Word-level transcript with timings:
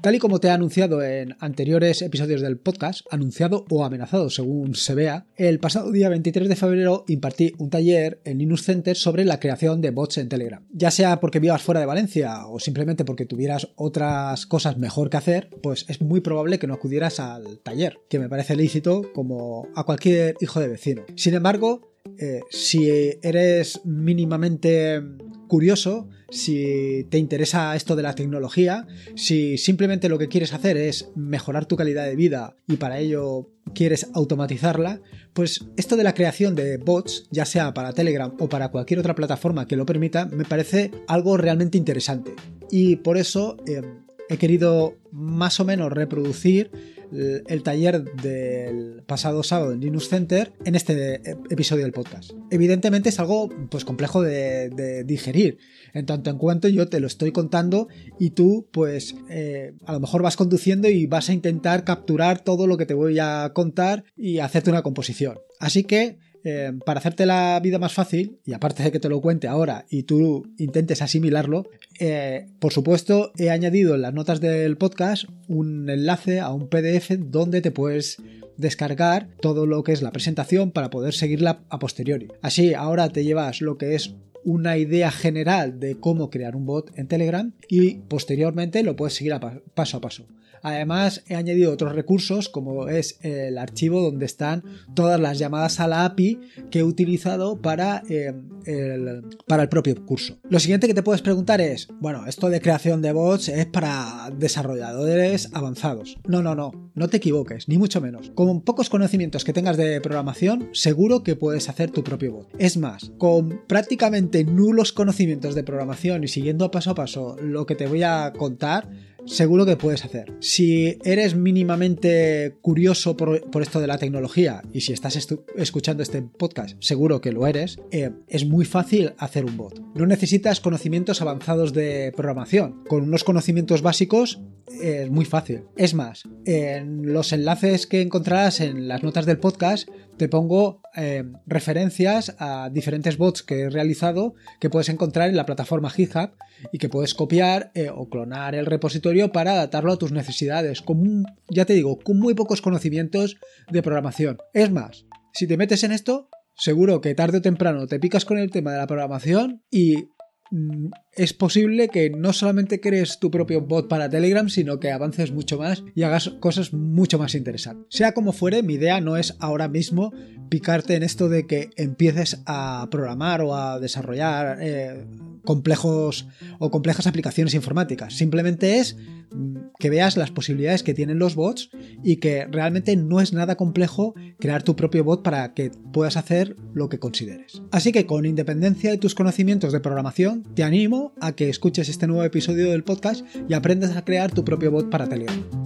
Tal 0.00 0.14
y 0.14 0.20
como 0.20 0.38
te 0.38 0.46
he 0.46 0.50
anunciado 0.52 1.02
en 1.02 1.36
anteriores 1.40 2.02
episodios 2.02 2.40
del 2.40 2.56
podcast, 2.56 3.00
anunciado 3.10 3.64
o 3.68 3.84
amenazado 3.84 4.30
según 4.30 4.76
se 4.76 4.94
vea, 4.94 5.26
el 5.36 5.58
pasado 5.58 5.90
día 5.90 6.08
23 6.08 6.48
de 6.48 6.54
febrero 6.54 7.04
impartí 7.08 7.52
un 7.58 7.68
taller 7.68 8.20
en 8.24 8.38
Linux 8.38 8.62
Center 8.62 8.96
sobre 8.96 9.24
la 9.24 9.40
creación 9.40 9.80
de 9.80 9.90
bots 9.90 10.18
en 10.18 10.28
Telegram. 10.28 10.64
Ya 10.70 10.92
sea 10.92 11.18
porque 11.18 11.40
vivas 11.40 11.62
fuera 11.62 11.80
de 11.80 11.86
Valencia 11.86 12.46
o 12.46 12.60
simplemente 12.60 13.04
porque 13.04 13.26
tuvieras 13.26 13.70
otras 13.74 14.46
cosas 14.46 14.78
mejor 14.78 15.10
que 15.10 15.16
hacer, 15.16 15.50
pues 15.62 15.84
es 15.88 16.00
muy 16.00 16.20
probable 16.20 16.60
que 16.60 16.68
no 16.68 16.74
acudieras 16.74 17.18
al 17.18 17.58
taller, 17.58 17.98
que 18.08 18.20
me 18.20 18.28
parece 18.28 18.54
lícito 18.54 19.10
como 19.12 19.66
a 19.74 19.82
cualquier 19.82 20.36
hijo 20.40 20.60
de 20.60 20.68
vecino. 20.68 21.06
Sin 21.16 21.34
embargo, 21.34 21.90
eh, 22.18 22.40
si 22.50 22.88
eres 23.22 23.80
mínimamente 23.84 25.02
curioso, 25.48 26.08
si 26.30 27.06
te 27.10 27.18
interesa 27.18 27.74
esto 27.74 27.96
de 27.96 28.02
la 28.02 28.14
tecnología, 28.14 28.86
si 29.16 29.58
simplemente 29.58 30.08
lo 30.08 30.18
que 30.18 30.28
quieres 30.28 30.52
hacer 30.52 30.76
es 30.76 31.10
mejorar 31.16 31.66
tu 31.66 31.76
calidad 31.76 32.04
de 32.04 32.14
vida 32.14 32.56
y 32.68 32.76
para 32.76 32.98
ello 32.98 33.50
quieres 33.74 34.08
automatizarla, 34.14 35.00
pues 35.32 35.64
esto 35.76 35.96
de 35.96 36.04
la 36.04 36.14
creación 36.14 36.54
de 36.54 36.76
bots, 36.76 37.26
ya 37.30 37.44
sea 37.44 37.74
para 37.74 37.92
Telegram 37.92 38.32
o 38.38 38.48
para 38.48 38.70
cualquier 38.70 39.00
otra 39.00 39.14
plataforma 39.14 39.66
que 39.66 39.76
lo 39.76 39.86
permita, 39.86 40.26
me 40.26 40.44
parece 40.44 40.90
algo 41.06 41.36
realmente 41.36 41.78
interesante. 41.78 42.34
Y 42.70 42.96
por 42.96 43.16
eso 43.16 43.56
eh, 43.66 43.82
he 44.28 44.36
querido 44.36 44.96
más 45.10 45.60
o 45.60 45.64
menos 45.64 45.92
reproducir 45.92 46.70
el 47.12 47.62
taller 47.62 48.04
del 48.14 49.02
pasado 49.06 49.42
sábado 49.42 49.72
en 49.72 49.80
Linux 49.80 50.08
Center 50.08 50.52
en 50.64 50.74
este 50.74 51.22
episodio 51.50 51.84
del 51.84 51.92
podcast. 51.92 52.32
Evidentemente 52.50 53.08
es 53.08 53.18
algo 53.18 53.48
pues 53.70 53.84
complejo 53.84 54.22
de, 54.22 55.04
digerir, 55.04 55.58
en 55.94 56.06
tanto 56.06 56.30
en 56.30 56.38
cuanto 56.38 56.68
yo 56.68 56.88
te 56.88 57.00
lo 57.00 57.06
estoy 57.06 57.32
contando 57.32 57.88
y 58.18 58.30
tú 58.30 58.68
pues 58.72 59.14
eh, 59.30 59.72
a 59.86 59.92
lo 59.92 60.00
mejor 60.00 60.22
vas 60.22 60.36
conduciendo 60.36 60.88
y 60.88 61.06
vas 61.06 61.28
a 61.28 61.32
intentar 61.32 61.84
capturar 61.84 62.40
todo 62.40 62.66
lo 62.66 62.76
que 62.76 62.86
te 62.86 62.94
voy 62.94 63.18
a 63.18 63.52
contar 63.54 64.04
y 64.16 64.38
hacerte 64.38 64.70
una 64.70 64.82
composición. 64.82 65.38
Así 65.60 65.84
que 65.84 66.18
eh, 66.44 66.72
para 66.84 67.00
hacerte 67.00 67.26
la 67.26 67.60
vida 67.62 67.78
más 67.78 67.92
fácil, 67.92 68.38
y 68.44 68.52
aparte 68.52 68.82
de 68.82 68.92
que 68.92 69.00
te 69.00 69.08
lo 69.08 69.20
cuente 69.20 69.48
ahora 69.48 69.86
y 69.90 70.04
tú 70.04 70.46
intentes 70.58 71.02
asimilarlo, 71.02 71.68
eh, 72.00 72.46
por 72.58 72.72
supuesto 72.72 73.32
he 73.38 73.50
añadido 73.50 73.94
en 73.94 74.02
las 74.02 74.14
notas 74.14 74.40
del 74.40 74.76
podcast 74.76 75.24
un 75.48 75.88
enlace 75.90 76.40
a 76.40 76.50
un 76.50 76.68
PDF 76.68 77.10
donde 77.18 77.60
te 77.60 77.70
puedes 77.70 78.18
descargar 78.56 79.28
todo 79.40 79.66
lo 79.66 79.82
que 79.82 79.92
es 79.92 80.02
la 80.02 80.10
presentación 80.10 80.72
para 80.72 80.90
poder 80.90 81.14
seguirla 81.14 81.60
a 81.70 81.78
posteriori. 81.78 82.28
Así 82.42 82.74
ahora 82.74 83.08
te 83.08 83.24
llevas 83.24 83.60
lo 83.62 83.78
que 83.78 83.94
es 83.94 84.14
una 84.48 84.78
idea 84.78 85.10
general 85.10 85.78
de 85.78 86.00
cómo 86.00 86.30
crear 86.30 86.56
un 86.56 86.64
bot 86.64 86.90
en 86.98 87.06
Telegram 87.06 87.52
y 87.68 87.96
posteriormente 88.08 88.82
lo 88.82 88.96
puedes 88.96 89.12
seguir 89.12 89.34
paso 89.74 89.98
a 89.98 90.00
paso. 90.00 90.26
Además, 90.62 91.22
he 91.28 91.34
añadido 91.34 91.72
otros 91.72 91.94
recursos 91.94 92.48
como 92.48 92.88
es 92.88 93.18
el 93.22 93.58
archivo 93.58 94.02
donde 94.02 94.26
están 94.26 94.64
todas 94.94 95.20
las 95.20 95.38
llamadas 95.38 95.80
a 95.80 95.88
la 95.88 96.04
API 96.04 96.40
que 96.70 96.80
he 96.80 96.82
utilizado 96.82 97.60
para, 97.60 98.02
eh, 98.08 98.32
el, 98.66 99.24
para 99.46 99.62
el 99.62 99.68
propio 99.68 99.94
curso. 100.04 100.38
Lo 100.48 100.60
siguiente 100.60 100.86
que 100.86 100.94
te 100.94 101.02
puedes 101.02 101.22
preguntar 101.22 101.60
es, 101.60 101.88
bueno, 102.00 102.26
esto 102.26 102.48
de 102.48 102.60
creación 102.60 103.02
de 103.02 103.12
bots 103.12 103.48
es 103.48 103.66
para 103.66 104.30
desarrolladores 104.36 105.50
avanzados. 105.52 106.18
No, 106.26 106.42
no, 106.42 106.54
no, 106.54 106.90
no 106.94 107.08
te 107.08 107.18
equivoques, 107.18 107.68
ni 107.68 107.78
mucho 107.78 108.00
menos. 108.00 108.30
Con 108.34 108.60
pocos 108.62 108.90
conocimientos 108.90 109.44
que 109.44 109.52
tengas 109.52 109.76
de 109.76 110.00
programación, 110.00 110.68
seguro 110.72 111.22
que 111.22 111.36
puedes 111.36 111.68
hacer 111.68 111.90
tu 111.90 112.02
propio 112.02 112.32
bot. 112.32 112.48
Es 112.58 112.76
más, 112.76 113.12
con 113.18 113.62
prácticamente 113.66 114.37
nulos 114.44 114.92
conocimientos 114.92 115.54
de 115.54 115.64
programación 115.64 116.24
y 116.24 116.28
siguiendo 116.28 116.70
paso 116.70 116.90
a 116.90 116.94
paso 116.94 117.36
lo 117.40 117.66
que 117.66 117.74
te 117.74 117.86
voy 117.86 118.02
a 118.02 118.32
contar, 118.36 118.88
seguro 119.28 119.66
que 119.66 119.76
puedes 119.76 120.04
hacer. 120.04 120.32
Si 120.40 120.98
eres 121.04 121.34
mínimamente 121.34 122.56
curioso 122.60 123.16
por, 123.16 123.42
esto 123.60 123.80
de 123.80 123.86
la 123.86 123.98
tecnología 123.98 124.62
y 124.72 124.80
si 124.80 124.92
estás 124.92 125.16
escuchando 125.56 126.02
este 126.02 126.22
podcast, 126.22 126.76
seguro 126.80 127.20
que 127.20 127.32
lo 127.32 127.46
eres, 127.46 127.78
eh, 127.90 128.10
es 128.28 128.46
muy 128.46 128.64
fácil 128.64 129.12
hacer 129.18 129.44
un 129.44 129.56
bot. 129.56 129.80
No 129.94 130.06
necesitas 130.06 130.60
conocimientos 130.60 131.20
avanzados 131.22 131.72
de 131.72 132.12
programación. 132.16 132.84
Con 132.88 133.04
unos 133.04 133.24
conocimientos 133.24 133.82
básicos 133.82 134.40
eh, 134.82 135.02
es 135.04 135.10
muy 135.10 135.24
fácil. 135.24 135.62
Es 135.76 135.94
más, 135.94 136.24
en 136.44 137.12
los 137.12 137.32
enlaces 137.32 137.86
que 137.86 138.00
encontrarás 138.00 138.60
en 138.60 138.88
las 138.88 139.02
notas 139.02 139.26
del 139.26 139.38
podcast 139.38 139.88
te 140.18 140.28
pongo 140.28 140.82
eh, 140.94 141.24
referencias 141.46 142.36
a 142.38 142.68
diferentes 142.70 143.16
bots 143.16 143.42
que 143.42 143.60
he 143.60 143.70
realizado 143.70 144.34
que 144.60 144.68
puedes 144.68 144.90
encontrar 144.90 145.30
en 145.30 145.36
la 145.36 145.46
plataforma 145.46 145.88
GitHub 145.88 146.32
y 146.72 146.78
que 146.78 146.88
puedes 146.88 147.14
copiar 147.14 147.70
eh, 147.74 147.88
o 147.88 148.10
clonar 148.10 148.54
el 148.54 148.66
repositorio 148.66 149.32
para 149.32 149.52
adaptarlo 149.52 149.92
a 149.92 149.98
tus 149.98 150.12
necesidades. 150.12 150.82
Con, 150.82 151.24
ya 151.48 151.64
te 151.64 151.72
digo, 151.72 151.98
con 152.00 152.18
muy 152.18 152.34
pocos 152.34 152.60
conocimientos 152.60 153.38
de 153.70 153.82
programación. 153.82 154.38
Es 154.52 154.70
más, 154.70 155.06
si 155.32 155.46
te 155.46 155.56
metes 155.56 155.84
en 155.84 155.92
esto, 155.92 156.28
seguro 156.54 157.00
que 157.00 157.14
tarde 157.14 157.38
o 157.38 157.42
temprano 157.42 157.86
te 157.86 158.00
picas 158.00 158.24
con 158.26 158.36
el 158.36 158.50
tema 158.50 158.72
de 158.72 158.78
la 158.78 158.86
programación 158.86 159.62
y 159.70 160.08
Mm, 160.50 160.90
es 161.18 161.32
posible 161.32 161.88
que 161.88 162.10
no 162.10 162.32
solamente 162.32 162.80
crees 162.80 163.18
tu 163.18 163.30
propio 163.30 163.60
bot 163.60 163.88
para 163.88 164.08
Telegram, 164.08 164.48
sino 164.48 164.78
que 164.78 164.92
avances 164.92 165.32
mucho 165.32 165.58
más 165.58 165.82
y 165.94 166.04
hagas 166.04 166.30
cosas 166.40 166.72
mucho 166.72 167.18
más 167.18 167.34
interesantes. 167.34 167.86
Sea 167.90 168.12
como 168.12 168.32
fuere, 168.32 168.62
mi 168.62 168.74
idea 168.74 169.00
no 169.00 169.16
es 169.16 169.36
ahora 169.40 169.68
mismo 169.68 170.12
picarte 170.48 170.94
en 170.94 171.02
esto 171.02 171.28
de 171.28 171.46
que 171.46 171.70
empieces 171.76 172.40
a 172.46 172.86
programar 172.90 173.40
o 173.42 173.54
a 173.54 173.80
desarrollar 173.80 174.58
eh, 174.60 175.04
complejos 175.44 176.28
o 176.58 176.70
complejas 176.70 177.06
aplicaciones 177.06 177.54
informáticas. 177.54 178.14
Simplemente 178.14 178.78
es 178.78 178.96
mm, 179.30 179.56
que 179.78 179.90
veas 179.90 180.16
las 180.16 180.30
posibilidades 180.30 180.82
que 180.82 180.94
tienen 180.94 181.18
los 181.18 181.34
bots 181.34 181.70
y 182.04 182.16
que 182.16 182.46
realmente 182.46 182.96
no 182.96 183.20
es 183.20 183.32
nada 183.32 183.56
complejo 183.56 184.14
crear 184.38 184.62
tu 184.62 184.76
propio 184.76 185.04
bot 185.04 185.22
para 185.22 185.54
que 185.54 185.70
puedas 185.92 186.16
hacer 186.16 186.56
lo 186.74 186.88
que 186.88 186.98
consideres. 186.98 187.62
Así 187.70 187.92
que 187.92 188.06
con 188.06 188.26
independencia 188.26 188.90
de 188.90 188.98
tus 188.98 189.14
conocimientos 189.14 189.72
de 189.72 189.80
programación, 189.80 190.42
te 190.54 190.64
animo 190.64 191.07
a 191.20 191.32
que 191.32 191.48
escuches 191.48 191.88
este 191.88 192.06
nuevo 192.06 192.24
episodio 192.24 192.70
del 192.70 192.84
podcast 192.84 193.24
y 193.48 193.54
aprendas 193.54 193.96
a 193.96 194.04
crear 194.04 194.30
tu 194.30 194.44
propio 194.44 194.70
bot 194.70 194.90
para 194.90 195.08
Telegram. 195.08 195.57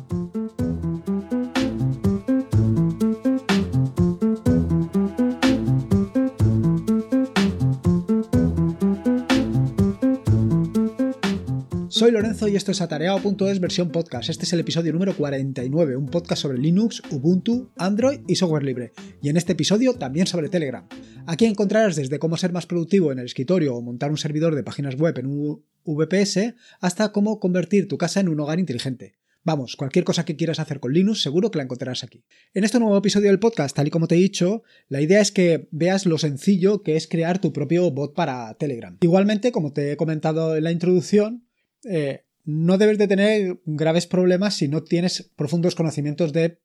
Soy 12.02 12.10
Lorenzo 12.10 12.48
y 12.48 12.56
esto 12.56 12.72
es 12.72 12.80
Atareado.es 12.80 13.60
versión 13.60 13.90
podcast. 13.92 14.28
Este 14.28 14.44
es 14.44 14.52
el 14.52 14.58
episodio 14.58 14.92
número 14.92 15.14
49, 15.16 15.94
un 15.94 16.06
podcast 16.06 16.42
sobre 16.42 16.58
Linux, 16.58 17.00
Ubuntu, 17.12 17.70
Android 17.76 18.22
y 18.26 18.34
software 18.34 18.64
libre. 18.64 18.92
Y 19.22 19.28
en 19.28 19.36
este 19.36 19.52
episodio 19.52 19.94
también 19.94 20.26
sobre 20.26 20.48
Telegram. 20.48 20.84
Aquí 21.28 21.44
encontrarás 21.44 21.94
desde 21.94 22.18
cómo 22.18 22.36
ser 22.36 22.52
más 22.52 22.66
productivo 22.66 23.12
en 23.12 23.20
el 23.20 23.26
escritorio 23.26 23.76
o 23.76 23.82
montar 23.82 24.10
un 24.10 24.18
servidor 24.18 24.56
de 24.56 24.64
páginas 24.64 24.96
web 24.96 25.16
en 25.16 25.26
un 25.26 25.64
VPS 25.84 26.56
hasta 26.80 27.12
cómo 27.12 27.38
convertir 27.38 27.86
tu 27.86 27.98
casa 27.98 28.18
en 28.18 28.30
un 28.30 28.40
hogar 28.40 28.58
inteligente. 28.58 29.14
Vamos, 29.44 29.76
cualquier 29.76 30.04
cosa 30.04 30.24
que 30.24 30.34
quieras 30.34 30.58
hacer 30.58 30.80
con 30.80 30.92
Linux 30.92 31.22
seguro 31.22 31.52
que 31.52 31.58
la 31.58 31.64
encontrarás 31.64 32.02
aquí. 32.02 32.24
En 32.52 32.64
este 32.64 32.80
nuevo 32.80 32.98
episodio 32.98 33.28
del 33.28 33.38
podcast, 33.38 33.76
tal 33.76 33.86
y 33.86 33.90
como 33.90 34.08
te 34.08 34.16
he 34.16 34.18
dicho, 34.18 34.64
la 34.88 35.00
idea 35.00 35.20
es 35.20 35.30
que 35.30 35.68
veas 35.70 36.04
lo 36.06 36.18
sencillo 36.18 36.82
que 36.82 36.96
es 36.96 37.06
crear 37.06 37.40
tu 37.40 37.52
propio 37.52 37.92
bot 37.92 38.12
para 38.12 38.52
Telegram. 38.54 38.98
Igualmente, 39.02 39.52
como 39.52 39.72
te 39.72 39.92
he 39.92 39.96
comentado 39.96 40.56
en 40.56 40.64
la 40.64 40.72
introducción, 40.72 41.44
eh, 41.84 42.24
no 42.44 42.76
debes 42.76 42.98
de 42.98 43.08
tener 43.08 43.60
graves 43.64 44.06
problemas 44.06 44.54
si 44.54 44.68
no 44.68 44.82
tienes 44.82 45.30
profundos 45.36 45.74
conocimientos 45.74 46.32
de, 46.32 46.58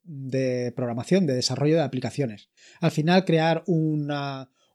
programación, 0.76 1.28
de 1.28 1.36
desarrollo 1.36 1.76
de 1.76 1.84
aplicaciones. 1.84 2.50
Al 2.82 2.92
final, 2.92 3.26
crear 3.26 3.64
un 3.68 4.08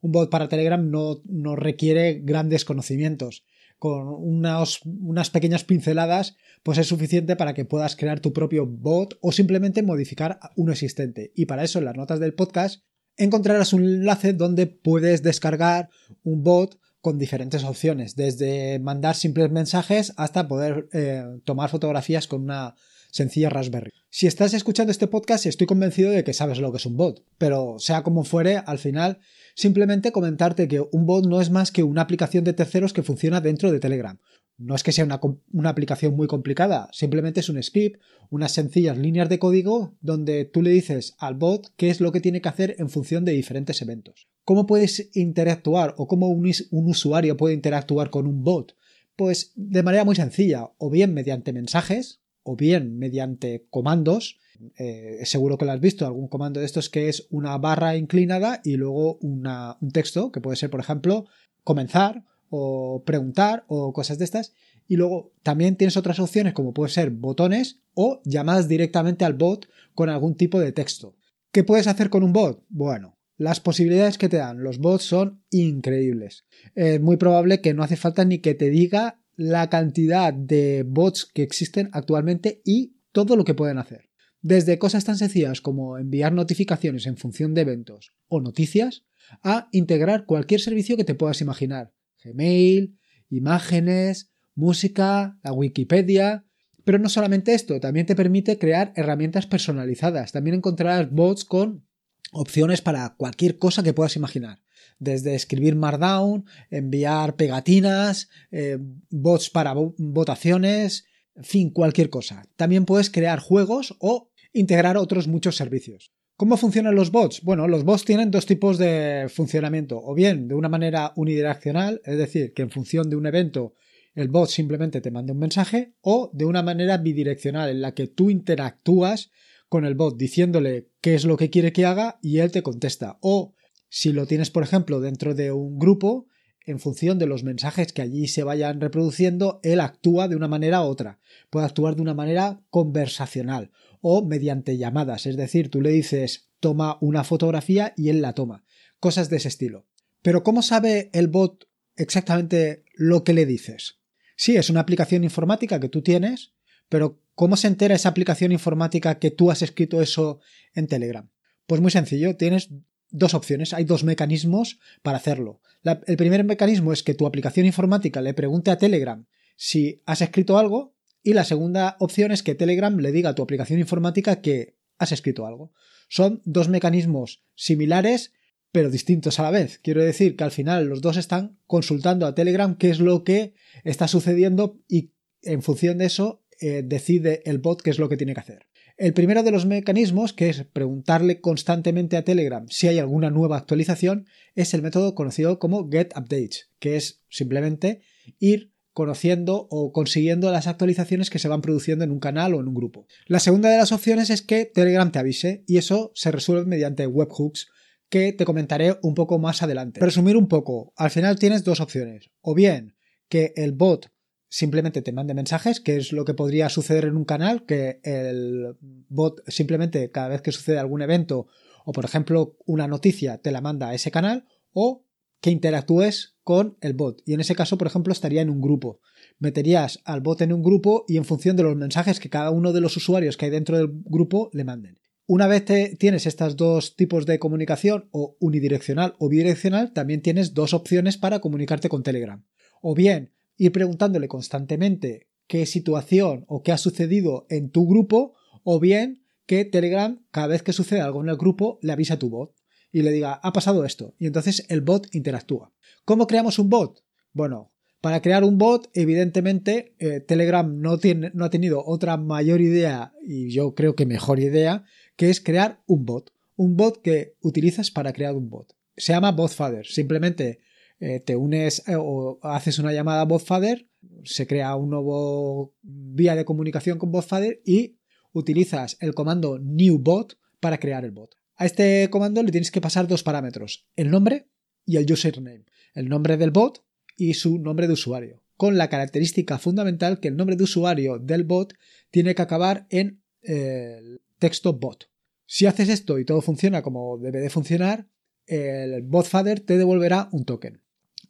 bot 0.00 0.30
para 0.30 0.48
Telegram 0.48 0.90
no, 0.90 1.56
requiere 1.56 2.20
grandes 2.22 2.64
conocimientos. 2.64 3.44
Con 3.78 4.06
unas 4.06 5.30
pequeñas 5.30 5.64
pinceladas, 5.64 6.36
pues 6.62 6.78
es 6.78 6.86
suficiente 6.86 7.34
para 7.34 7.52
que 7.52 7.64
puedas 7.64 7.96
crear 7.96 8.20
tu 8.20 8.32
propio 8.32 8.64
bot 8.64 9.18
o 9.20 9.32
simplemente 9.32 9.82
modificar 9.82 10.38
uno 10.54 10.70
existente. 10.70 11.32
Y 11.34 11.46
para 11.46 11.64
eso, 11.64 11.80
en 11.80 11.86
las 11.86 11.96
notas 11.96 12.20
del 12.20 12.34
podcast, 12.34 12.84
encontrarás 13.16 13.72
un 13.72 13.82
enlace 13.82 14.34
donde 14.34 14.68
puedes 14.68 15.24
descargar 15.24 15.90
un 16.22 16.44
bot 16.44 16.78
con 17.02 17.18
diferentes 17.18 17.64
opciones, 17.64 18.14
desde 18.14 18.78
mandar 18.78 19.16
simples 19.16 19.50
mensajes 19.50 20.14
hasta 20.16 20.46
poder 20.46 20.88
eh, 20.92 21.24
tomar 21.44 21.68
fotografías 21.68 22.28
con 22.28 22.42
una 22.42 22.76
sencilla 23.10 23.50
Raspberry. 23.50 23.90
Si 24.08 24.28
estás 24.28 24.54
escuchando 24.54 24.92
este 24.92 25.08
podcast, 25.08 25.46
estoy 25.46 25.66
convencido 25.66 26.10
de 26.12 26.22
que 26.22 26.32
sabes 26.32 26.58
lo 26.58 26.70
que 26.70 26.78
es 26.78 26.86
un 26.86 26.96
bot, 26.96 27.24
pero 27.38 27.76
sea 27.78 28.04
como 28.04 28.22
fuere, 28.22 28.56
al 28.56 28.78
final 28.78 29.18
simplemente 29.56 30.12
comentarte 30.12 30.68
que 30.68 30.80
un 30.80 31.04
bot 31.04 31.26
no 31.26 31.40
es 31.40 31.50
más 31.50 31.72
que 31.72 31.82
una 31.82 32.02
aplicación 32.02 32.44
de 32.44 32.52
terceros 32.52 32.92
que 32.92 33.02
funciona 33.02 33.40
dentro 33.40 33.72
de 33.72 33.80
Telegram. 33.80 34.18
No 34.56 34.76
es 34.76 34.84
que 34.84 34.92
sea 34.92 35.04
una, 35.04 35.68
aplicación 35.68 36.14
muy 36.14 36.28
complicada, 36.28 36.88
simplemente 36.92 37.40
es 37.40 37.48
un 37.48 37.60
script, 37.60 38.00
unas 38.30 38.52
sencillas 38.52 38.96
líneas 38.96 39.28
de 39.28 39.40
código 39.40 39.96
donde 40.00 40.44
tú 40.44 40.62
le 40.62 40.70
dices 40.70 41.16
al 41.18 41.34
bot 41.34 41.72
qué 41.76 41.90
es 41.90 42.00
lo 42.00 42.12
que 42.12 42.20
tiene 42.20 42.40
que 42.40 42.48
hacer 42.48 42.76
en 42.78 42.90
función 42.90 43.24
de 43.24 43.32
diferentes 43.32 43.82
eventos. 43.82 44.28
¿Cómo 44.44 44.66
puedes 44.66 45.10
interactuar 45.14 45.94
o 45.96 46.08
cómo 46.08 46.28
un, 46.28 46.52
usuario 46.70 47.36
puede 47.36 47.54
interactuar 47.54 48.10
con 48.10 48.26
un 48.26 48.42
bot? 48.42 48.76
Pues 49.14 49.52
de 49.54 49.82
manera 49.82 50.04
muy 50.04 50.16
sencilla, 50.16 50.70
o 50.78 50.90
bien 50.90 51.14
mediante 51.14 51.52
mensajes, 51.52 52.20
o 52.42 52.56
bien 52.56 52.98
mediante 52.98 53.66
comandos. 53.70 54.40
Eh, 54.78 55.20
seguro 55.24 55.58
que 55.58 55.64
lo 55.64 55.72
has 55.72 55.80
visto, 55.80 56.06
algún 56.06 56.28
comando 56.28 56.60
de 56.60 56.66
estos 56.66 56.88
que 56.88 57.08
es 57.08 57.26
una 57.30 57.56
barra 57.58 57.96
inclinada 57.96 58.60
y 58.64 58.76
luego 58.76 59.18
un 59.20 59.44
texto, 59.92 60.32
que 60.32 60.40
puede 60.40 60.56
ser, 60.56 60.70
por 60.70 60.80
ejemplo, 60.80 61.26
comenzar 61.62 62.24
o 62.50 63.02
preguntar 63.04 63.64
o 63.68 63.92
cosas 63.92 64.18
de 64.18 64.24
estas. 64.24 64.54
Y 64.88 64.96
luego 64.96 65.32
también 65.42 65.76
tienes 65.76 65.96
otras 65.96 66.18
opciones 66.18 66.52
como 66.52 66.74
puede 66.74 66.90
ser 66.90 67.10
botones 67.10 67.80
o 67.94 68.20
llamadas 68.24 68.66
directamente 68.66 69.24
al 69.24 69.34
bot 69.34 69.68
con 69.94 70.08
algún 70.10 70.34
tipo 70.34 70.58
de 70.58 70.72
texto. 70.72 71.14
¿Qué 71.52 71.62
puedes 71.62 71.86
hacer 71.86 72.10
con 72.10 72.24
un 72.24 72.32
bot? 72.32 72.64
Bueno, 72.68 73.16
las 73.42 73.60
posibilidades 73.60 74.18
que 74.18 74.28
te 74.28 74.36
dan 74.36 74.62
los 74.62 74.78
bots 74.78 75.04
son 75.04 75.42
increíbles. 75.50 76.44
Es 76.74 77.00
muy 77.00 77.16
probable 77.16 77.60
que 77.60 77.74
no 77.74 77.82
hace 77.82 77.96
falta 77.96 78.24
ni 78.24 78.38
que 78.38 78.54
te 78.54 78.70
diga 78.70 79.20
la 79.36 79.68
cantidad 79.68 80.32
de 80.32 80.84
bots 80.86 81.26
que 81.26 81.42
existen 81.42 81.90
actualmente 81.92 82.62
y 82.64 82.94
todo 83.10 83.34
lo 83.34 83.44
que 83.44 83.54
pueden 83.54 83.78
hacer. 83.78 84.10
Desde 84.42 84.78
cosas 84.78 85.04
tan 85.04 85.16
sencillas 85.16 85.60
como 85.60 85.98
enviar 85.98 86.32
notificaciones 86.32 87.06
en 87.06 87.16
función 87.16 87.52
de 87.52 87.62
eventos 87.62 88.12
o 88.28 88.40
noticias, 88.40 89.04
a 89.42 89.68
integrar 89.72 90.24
cualquier 90.24 90.60
servicio 90.60 90.96
que 90.96 91.04
te 91.04 91.14
puedas 91.14 91.40
imaginar. 91.40 91.92
Gmail, 92.22 92.96
imágenes, 93.28 94.30
música, 94.54 95.38
la 95.42 95.52
Wikipedia. 95.52 96.44
Pero 96.84 96.98
no 96.98 97.08
solamente 97.08 97.54
esto, 97.54 97.80
también 97.80 98.06
te 98.06 98.14
permite 98.14 98.58
crear 98.58 98.92
herramientas 98.94 99.46
personalizadas. 99.46 100.30
También 100.30 100.56
encontrarás 100.56 101.10
bots 101.10 101.44
con 101.44 101.86
opciones 102.32 102.80
para 102.80 103.14
cualquier 103.16 103.58
cosa 103.58 103.82
que 103.82 103.92
puedas 103.92 104.16
imaginar. 104.16 104.60
Desde 104.98 105.34
escribir 105.34 105.76
Markdown, 105.76 106.46
enviar 106.70 107.36
pegatinas, 107.36 108.28
eh, 108.50 108.78
bots 109.10 109.50
para 109.50 109.74
votaciones, 109.74 111.04
en 111.36 111.44
fin, 111.44 111.70
cualquier 111.70 112.10
cosa. 112.10 112.46
También 112.56 112.84
puedes 112.84 113.10
crear 113.10 113.38
juegos 113.38 113.94
o 114.00 114.30
integrar 114.52 114.96
otros 114.96 115.28
muchos 115.28 115.56
servicios. 115.56 116.12
¿Cómo 116.36 116.56
funcionan 116.56 116.94
los 116.94 117.12
bots? 117.12 117.42
Bueno, 117.42 117.68
los 117.68 117.84
bots 117.84 118.04
tienen 118.04 118.30
dos 118.30 118.46
tipos 118.46 118.78
de 118.78 119.30
funcionamiento, 119.32 120.00
o 120.02 120.14
bien 120.14 120.48
de 120.48 120.54
una 120.54 120.68
manera 120.68 121.12
unidireccional, 121.14 122.00
es 122.04 122.18
decir, 122.18 122.52
que 122.52 122.62
en 122.62 122.70
función 122.70 123.08
de 123.10 123.16
un 123.16 123.26
evento 123.26 123.74
el 124.14 124.28
bot 124.28 124.48
simplemente 124.50 125.00
te 125.00 125.10
manda 125.10 125.32
un 125.32 125.38
mensaje, 125.38 125.94
o 126.00 126.30
de 126.34 126.44
una 126.44 126.62
manera 126.62 126.98
bidireccional, 126.98 127.70
en 127.70 127.80
la 127.80 127.94
que 127.94 128.08
tú 128.08 128.28
interactúas 128.28 129.30
con 129.72 129.86
el 129.86 129.94
bot 129.94 130.18
diciéndole 130.18 130.90
qué 131.00 131.14
es 131.14 131.24
lo 131.24 131.38
que 131.38 131.48
quiere 131.48 131.72
que 131.72 131.86
haga 131.86 132.18
y 132.20 132.40
él 132.40 132.50
te 132.52 132.62
contesta. 132.62 133.16
O 133.22 133.54
si 133.88 134.12
lo 134.12 134.26
tienes, 134.26 134.50
por 134.50 134.62
ejemplo, 134.62 135.00
dentro 135.00 135.34
de 135.34 135.50
un 135.50 135.78
grupo, 135.78 136.26
en 136.66 136.78
función 136.78 137.18
de 137.18 137.24
los 137.24 137.42
mensajes 137.42 137.94
que 137.94 138.02
allí 138.02 138.28
se 138.28 138.42
vayan 138.42 138.82
reproduciendo, 138.82 139.60
él 139.62 139.80
actúa 139.80 140.28
de 140.28 140.36
una 140.36 140.46
manera 140.46 140.82
u 140.82 140.88
otra. 140.88 141.20
Puede 141.48 141.64
actuar 141.64 141.96
de 141.96 142.02
una 142.02 142.12
manera 142.12 142.60
conversacional 142.68 143.70
o 144.02 144.22
mediante 144.22 144.76
llamadas, 144.76 145.24
es 145.24 145.38
decir, 145.38 145.70
tú 145.70 145.80
le 145.80 145.88
dices 145.88 146.50
toma 146.60 146.98
una 147.00 147.24
fotografía 147.24 147.94
y 147.96 148.10
él 148.10 148.20
la 148.20 148.34
toma. 148.34 148.66
Cosas 149.00 149.30
de 149.30 149.38
ese 149.38 149.48
estilo. 149.48 149.86
Pero 150.20 150.42
¿cómo 150.42 150.60
sabe 150.60 151.08
el 151.14 151.28
bot 151.28 151.66
exactamente 151.96 152.84
lo 152.92 153.24
que 153.24 153.32
le 153.32 153.46
dices? 153.46 154.00
Sí, 154.36 154.54
es 154.54 154.68
una 154.68 154.80
aplicación 154.80 155.24
informática 155.24 155.80
que 155.80 155.88
tú 155.88 156.02
tienes, 156.02 156.52
pero 156.92 157.22
¿cómo 157.34 157.56
se 157.56 157.68
entera 157.68 157.94
esa 157.94 158.10
aplicación 158.10 158.52
informática 158.52 159.18
que 159.18 159.30
tú 159.30 159.50
has 159.50 159.62
escrito 159.62 160.02
eso 160.02 160.40
en 160.74 160.88
Telegram? 160.88 161.26
Pues 161.66 161.80
muy 161.80 161.90
sencillo, 161.90 162.36
tienes 162.36 162.68
dos 163.08 163.32
opciones, 163.32 163.72
hay 163.72 163.84
dos 163.84 164.04
mecanismos 164.04 164.78
para 165.00 165.16
hacerlo. 165.16 165.62
el 165.84 166.16
primer 166.18 166.44
mecanismo 166.44 166.92
es 166.92 167.02
que 167.02 167.14
tu 167.14 167.24
aplicación 167.24 167.64
informática 167.64 168.20
le 168.20 168.34
pregunte 168.34 168.70
a 168.70 168.76
Telegram 168.76 169.24
si 169.56 170.02
has 170.04 170.20
escrito 170.20 170.58
algo 170.58 170.94
y 171.22 171.32
la 171.32 171.44
segunda 171.44 171.96
opción 171.98 172.30
es 172.30 172.42
que 172.42 172.54
Telegram 172.54 172.94
le 172.98 173.10
diga 173.10 173.30
a 173.30 173.34
tu 173.34 173.42
aplicación 173.42 173.80
informática 173.80 174.42
que 174.42 174.76
has 174.98 175.12
escrito 175.12 175.46
algo. 175.46 175.72
Son 176.10 176.42
dos 176.44 176.68
mecanismos 176.68 177.42
similares 177.54 178.34
pero 178.70 178.90
distintos 178.90 179.40
a 179.40 179.44
la 179.44 179.50
vez. 179.50 179.78
Quiero 179.82 180.04
decir 180.04 180.36
que 180.36 180.44
al 180.44 180.50
final 180.50 180.88
los 180.88 181.00
dos 181.00 181.16
están 181.16 181.56
consultando 181.66 182.26
a 182.26 182.34
Telegram 182.34 182.76
qué 182.76 182.90
es 182.90 183.00
lo 183.00 183.24
que 183.24 183.54
está 183.82 184.08
sucediendo 184.08 184.78
y 184.88 185.12
en 185.40 185.62
función 185.62 185.96
de 185.96 186.04
eso 186.04 186.41
eh, 186.62 186.82
decide 186.84 187.42
el 187.44 187.58
bot 187.58 187.82
qué 187.82 187.90
es 187.90 187.98
lo 187.98 188.08
que 188.08 188.16
tiene 188.16 188.34
que 188.34 188.40
hacer. 188.40 188.66
El 188.96 189.14
primero 189.14 189.42
de 189.42 189.50
los 189.50 189.66
mecanismos, 189.66 190.32
que 190.32 190.48
es 190.48 190.64
preguntarle 190.64 191.40
constantemente 191.40 192.16
a 192.16 192.24
Telegram 192.24 192.66
si 192.68 192.88
hay 192.88 192.98
alguna 192.98 193.30
nueva 193.30 193.56
actualización, 193.56 194.26
es 194.54 194.74
el 194.74 194.82
método 194.82 195.14
conocido 195.14 195.58
como 195.58 195.90
Get 195.90 196.16
Updates, 196.16 196.70
que 196.78 196.96
es 196.96 197.22
simplemente 197.28 198.02
ir 198.38 198.72
conociendo 198.92 199.66
o 199.70 199.92
consiguiendo 199.92 200.52
las 200.52 200.66
actualizaciones 200.66 201.30
que 201.30 201.38
se 201.38 201.48
van 201.48 201.62
produciendo 201.62 202.04
en 202.04 202.10
un 202.10 202.20
canal 202.20 202.54
o 202.54 202.60
en 202.60 202.68
un 202.68 202.74
grupo. 202.74 203.06
La 203.26 203.40
segunda 203.40 203.70
de 203.70 203.78
las 203.78 203.90
opciones 203.90 204.30
es 204.30 204.42
que 204.42 204.66
Telegram 204.66 205.10
te 205.10 205.18
avise 205.18 205.64
y 205.66 205.78
eso 205.78 206.12
se 206.14 206.30
resuelve 206.30 206.66
mediante 206.66 207.06
webhooks 207.06 207.68
que 208.08 208.32
te 208.34 208.44
comentaré 208.44 208.98
un 209.02 209.14
poco 209.14 209.38
más 209.38 209.62
adelante. 209.62 210.00
Resumir 210.00 210.36
un 210.36 210.46
poco, 210.46 210.92
al 210.96 211.10
final 211.10 211.38
tienes 211.38 211.64
dos 211.64 211.80
opciones, 211.80 212.30
o 212.42 212.54
bien 212.54 212.94
que 213.28 213.54
el 213.56 213.72
bot 213.72 214.12
simplemente 214.52 215.00
te 215.00 215.12
mande 215.12 215.32
mensajes, 215.32 215.80
que 215.80 215.96
es 215.96 216.12
lo 216.12 216.26
que 216.26 216.34
podría 216.34 216.68
suceder 216.68 217.06
en 217.06 217.16
un 217.16 217.24
canal, 217.24 217.64
que 217.64 218.00
el 218.04 218.76
bot 219.08 219.42
simplemente 219.48 220.10
cada 220.10 220.28
vez 220.28 220.42
que 220.42 220.52
sucede 220.52 220.78
algún 220.78 221.00
evento 221.00 221.46
o 221.86 221.92
por 221.92 222.04
ejemplo 222.04 222.58
una 222.66 222.86
noticia 222.86 223.38
te 223.38 223.50
la 223.50 223.62
manda 223.62 223.88
a 223.88 223.94
ese 223.94 224.10
canal 224.10 224.44
o 224.74 225.06
que 225.40 225.50
interactúes 225.50 226.36
con 226.44 226.76
el 226.82 226.92
bot. 226.92 227.22
Y 227.24 227.32
en 227.32 227.40
ese 227.40 227.54
caso, 227.54 227.78
por 227.78 227.86
ejemplo, 227.86 228.12
estaría 228.12 228.42
en 228.42 228.50
un 228.50 228.60
grupo. 228.60 229.00
Meterías 229.38 230.00
al 230.04 230.20
bot 230.20 230.42
en 230.42 230.52
un 230.52 230.62
grupo 230.62 231.06
y 231.08 231.16
en 231.16 231.24
función 231.24 231.56
de 231.56 231.62
los 231.62 231.74
mensajes 231.74 232.20
que 232.20 232.28
cada 232.28 232.50
uno 232.50 232.74
de 232.74 232.82
los 232.82 232.94
usuarios 232.98 233.38
que 233.38 233.46
hay 233.46 233.50
dentro 233.50 233.78
del 233.78 233.88
grupo 234.04 234.50
le 234.52 234.64
manden. 234.64 234.98
Una 235.26 235.46
vez 235.46 235.64
te 235.64 235.96
tienes 235.96 236.26
estos 236.26 236.58
dos 236.58 236.94
tipos 236.94 237.24
de 237.24 237.38
comunicación, 237.38 238.10
o 238.10 238.36
unidireccional 238.38 239.14
o 239.18 239.30
bidireccional, 239.30 239.94
también 239.94 240.20
tienes 240.20 240.52
dos 240.52 240.74
opciones 240.74 241.16
para 241.16 241.40
comunicarte 241.40 241.88
con 241.88 242.02
Telegram. 242.02 242.44
O 242.82 242.94
bien 242.94 243.32
ir 243.56 243.72
preguntándole 243.72 244.28
constantemente 244.28 245.28
qué 245.46 245.66
situación 245.66 246.44
o 246.48 246.62
qué 246.62 246.72
ha 246.72 246.78
sucedido 246.78 247.46
en 247.50 247.70
tu 247.70 247.86
grupo, 247.86 248.34
o 248.64 248.80
bien 248.80 249.24
que 249.46 249.64
Telegram, 249.64 250.24
cada 250.30 250.46
vez 250.46 250.62
que 250.62 250.72
sucede 250.72 251.00
algo 251.00 251.22
en 251.22 251.28
el 251.28 251.36
grupo, 251.36 251.78
le 251.82 251.92
avisa 251.92 252.14
a 252.14 252.18
tu 252.18 252.30
bot 252.30 252.54
y 252.90 253.02
le 253.02 253.12
diga, 253.12 253.34
ha 253.34 253.52
pasado 253.52 253.84
esto, 253.84 254.14
y 254.18 254.26
entonces 254.26 254.66
el 254.68 254.82
bot 254.82 255.14
interactúa. 255.14 255.72
¿Cómo 256.04 256.26
creamos 256.26 256.58
un 256.58 256.68
bot? 256.68 257.02
Bueno, 257.32 257.72
para 258.02 258.20
crear 258.20 258.44
un 258.44 258.58
bot, 258.58 258.90
evidentemente, 258.94 259.94
eh, 259.98 260.20
Telegram 260.20 260.80
no, 260.80 260.98
tiene, 260.98 261.30
no 261.34 261.44
ha 261.44 261.50
tenido 261.50 261.84
otra 261.86 262.16
mayor 262.16 262.60
idea, 262.60 263.12
y 263.22 263.50
yo 263.50 263.74
creo 263.74 263.94
que 263.94 264.06
mejor 264.06 264.40
idea, 264.40 264.84
que 265.16 265.30
es 265.30 265.40
crear 265.40 265.82
un 265.86 266.04
bot. 266.04 266.32
Un 266.56 266.76
bot 266.76 267.00
que 267.00 267.36
utilizas 267.40 267.90
para 267.90 268.12
crear 268.12 268.34
un 268.34 268.50
bot. 268.50 268.74
Se 268.96 269.12
llama 269.12 269.32
BotFather. 269.32 269.86
Simplemente 269.86 270.60
eh, 271.04 271.18
te 271.18 271.34
unes 271.34 271.82
eh, 271.88 271.96
o 271.98 272.38
haces 272.42 272.78
una 272.78 272.92
llamada 272.92 273.22
a 273.22 273.24
BotFather, 273.24 273.88
se 274.22 274.46
crea 274.46 274.76
un 274.76 274.90
nuevo 274.90 275.74
vía 275.82 276.36
de 276.36 276.44
comunicación 276.44 276.96
con 276.96 277.10
BotFather 277.10 277.60
y 277.64 277.96
utilizas 278.32 278.98
el 279.00 279.12
comando 279.12 279.58
newBot 279.58 280.38
para 280.60 280.78
crear 280.78 281.04
el 281.04 281.10
bot. 281.10 281.34
A 281.56 281.66
este 281.66 282.08
comando 282.08 282.40
le 282.44 282.52
tienes 282.52 282.70
que 282.70 282.80
pasar 282.80 283.08
dos 283.08 283.24
parámetros, 283.24 283.88
el 283.96 284.12
nombre 284.12 284.46
y 284.86 284.96
el 284.96 285.12
username, 285.12 285.64
el 285.94 286.08
nombre 286.08 286.36
del 286.36 286.52
bot 286.52 286.84
y 287.16 287.34
su 287.34 287.58
nombre 287.58 287.88
de 287.88 287.94
usuario, 287.94 288.44
con 288.56 288.78
la 288.78 288.88
característica 288.88 289.58
fundamental 289.58 290.20
que 290.20 290.28
el 290.28 290.36
nombre 290.36 290.54
de 290.54 290.62
usuario 290.62 291.18
del 291.18 291.42
bot 291.42 291.74
tiene 292.12 292.36
que 292.36 292.42
acabar 292.42 292.86
en 292.90 293.24
el 293.42 294.22
texto 294.38 294.74
bot. 294.74 295.10
Si 295.46 295.66
haces 295.66 295.88
esto 295.88 296.20
y 296.20 296.24
todo 296.24 296.42
funciona 296.42 296.80
como 296.80 297.18
debe 297.18 297.40
de 297.40 297.50
funcionar, 297.50 298.06
el 298.46 299.02
botfather 299.02 299.58
te 299.58 299.78
devolverá 299.78 300.28
un 300.30 300.44
token. 300.44 300.81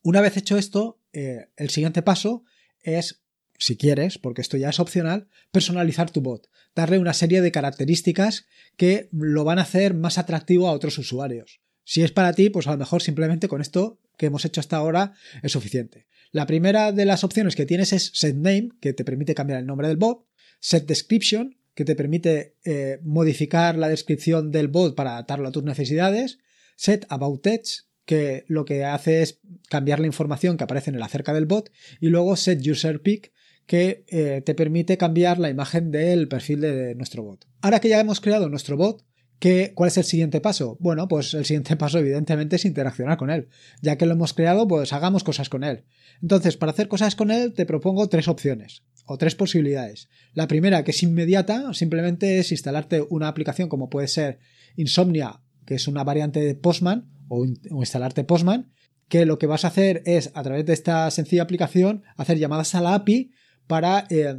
Una 0.03 0.21
vez 0.21 0.37
hecho 0.37 0.59
esto, 0.59 1.01
eh, 1.13 1.49
el 1.57 1.71
siguiente 1.71 2.03
paso 2.03 2.45
es, 2.83 3.23
si 3.57 3.77
quieres, 3.77 4.19
porque 4.19 4.41
esto 4.41 4.57
ya 4.57 4.71
es 4.71 4.81
opcional, 4.81 5.29
personalizar 5.53 6.11
tu 6.11 6.21
bot, 6.21 6.49
darle 6.75 6.99
una 6.99 7.13
serie 7.13 7.41
de 7.41 7.53
características 7.53 8.47
que 8.77 9.09
lo 9.13 9.45
van 9.45 9.59
a 9.59 9.63
hacer 9.63 9.95
más 9.95 10.19
atractivo 10.19 10.69
a 10.69 10.73
otros 10.73 10.99
usuarios. 10.99 11.61
Si 11.85 12.03
es 12.03 12.11
para 12.11 12.33
ti, 12.33 12.51
pues 12.51 12.67
a 12.67 12.73
lo 12.73 12.79
mejor 12.79 13.03
simplemente 13.03 13.49
con 13.49 13.61
esto 13.61 14.01
que 14.17 14.27
hemos 14.27 14.45
hecho 14.45 14.61
hasta 14.61 14.77
ahora 14.77 15.15
es 15.43 15.53
suficiente. 15.53 16.07
La 16.33 16.47
primera 16.47 16.93
de 16.93 17.05
las 17.05 17.25
opciones 17.25 17.55
que 17.55 17.67
tienes 17.67 17.93
es 17.93 18.11
set 18.15 18.35
name, 18.35 18.71
que 18.81 18.93
te 18.93 19.05
permite 19.05 19.35
cambiar 19.35 19.61
el 19.61 19.67
nombre 19.67 19.89
del 19.89 19.97
bot, 19.97 20.27
set 20.61 20.87
description, 20.87 21.57
que 21.75 21.85
te 21.85 21.95
permite 21.95 22.57
eh, 22.65 22.99
modificar 23.03 23.77
la 23.77 23.89
descripción 23.89 24.51
del 24.51 24.69
bot 24.69 24.95
para 24.95 25.13
adaptarlo 25.13 25.49
a 25.49 25.53
tus 25.53 25.65
necesidades, 25.65 26.39
set 26.77 27.07
about 27.09 27.43
text, 27.43 27.87
que 28.05 28.45
lo 28.49 28.65
que 28.65 28.85
hace 28.85 29.23
es 29.23 29.41
cambiar 29.69 30.01
la 30.01 30.07
información 30.07 30.57
que 30.57 30.65
aparece 30.65 30.91
en 30.91 30.97
el 30.97 31.03
acerca 31.03 31.33
del 31.33 31.47
bot 31.47 31.71
y 32.01 32.09
luego 32.09 32.37
set 32.37 32.67
user 32.67 33.01
pick 33.03 33.33
que 33.67 34.05
eh, 34.09 34.43
te 34.45 34.55
permite 34.55 34.99
cambiar 34.99 35.39
la 35.39 35.51
imagen 35.51 35.91
del 35.91 36.29
perfil 36.29 36.61
de 36.61 36.95
nuestro 36.95 37.23
bot. 37.23 37.47
Ahora 37.61 37.81
que 37.81 37.89
ya 37.89 38.01
hemos 38.01 38.21
creado 38.21 38.49
nuestro 38.49 38.77
bot, 38.77 39.05
¿qué, 39.39 39.73
¿cuál 39.75 39.89
es 39.89 39.97
el 39.97 40.05
siguiente 40.05 40.41
paso? 40.41 40.77
Bueno, 40.81 41.07
pues 41.09 41.33
el 41.35 41.45
siguiente 41.45 41.77
paso 41.79 41.99
evidentemente 41.99 42.57
es 42.57 42.65
interaccionar 42.65 43.17
con 43.17 43.31
él. 43.31 43.49
Ya 43.81 43.97
que 43.97 44.07
lo 44.07 44.13
hemos 44.13 44.35
creado, 44.35 44.67
pues 44.67 44.93
hagamos 44.93 45.23
cosas 45.23 45.49
con 45.49 45.63
él. 45.63 45.85
Entonces, 46.21 46.57
para 46.57 46.73
hacer 46.73 46.89
cosas 46.89 47.15
con 47.17 47.31
él, 47.31 47.53
te 47.53 47.67
propongo 47.67 48.09
tres 48.09 48.29
opciones. 48.29 48.83
o 49.05 49.19
tres 49.19 49.35
posibilidades. 49.35 50.09
La 50.33 50.47
primera, 50.47 50.85
que 50.85 50.93
es 50.93 51.03
inmediata, 51.03 51.75
simplemente 51.75 52.39
es 52.39 52.53
instalarte 52.53 53.05
una 53.11 53.29
aplicación 53.29 53.69
como 53.69 53.91
puede 53.91 54.07
ser 54.07 54.39
Insomnia, 54.77 55.42
que 55.67 55.75
es 55.75 55.89
una 55.89 56.05
variante 56.05 56.41
de 56.41 56.55
Postman, 56.55 57.11
o, 57.29 57.45
instalarte 57.45 58.25
Postman, 58.25 58.73
que 59.09 59.27
lo 59.27 59.39
que 59.39 59.47
vas 59.47 59.65
a 59.65 59.69
hacer 59.69 60.03
es, 60.07 60.31
a 60.35 60.43
través 60.43 60.65
de 60.67 60.73
esta 60.73 61.11
sencilla 61.11 61.43
aplicación, 61.43 62.03
hacer 62.17 62.39
llamadas 62.39 62.75
a 62.75 62.81
la 62.81 62.95
API 62.95 63.33
para 63.67 64.07
eh, 64.11 64.35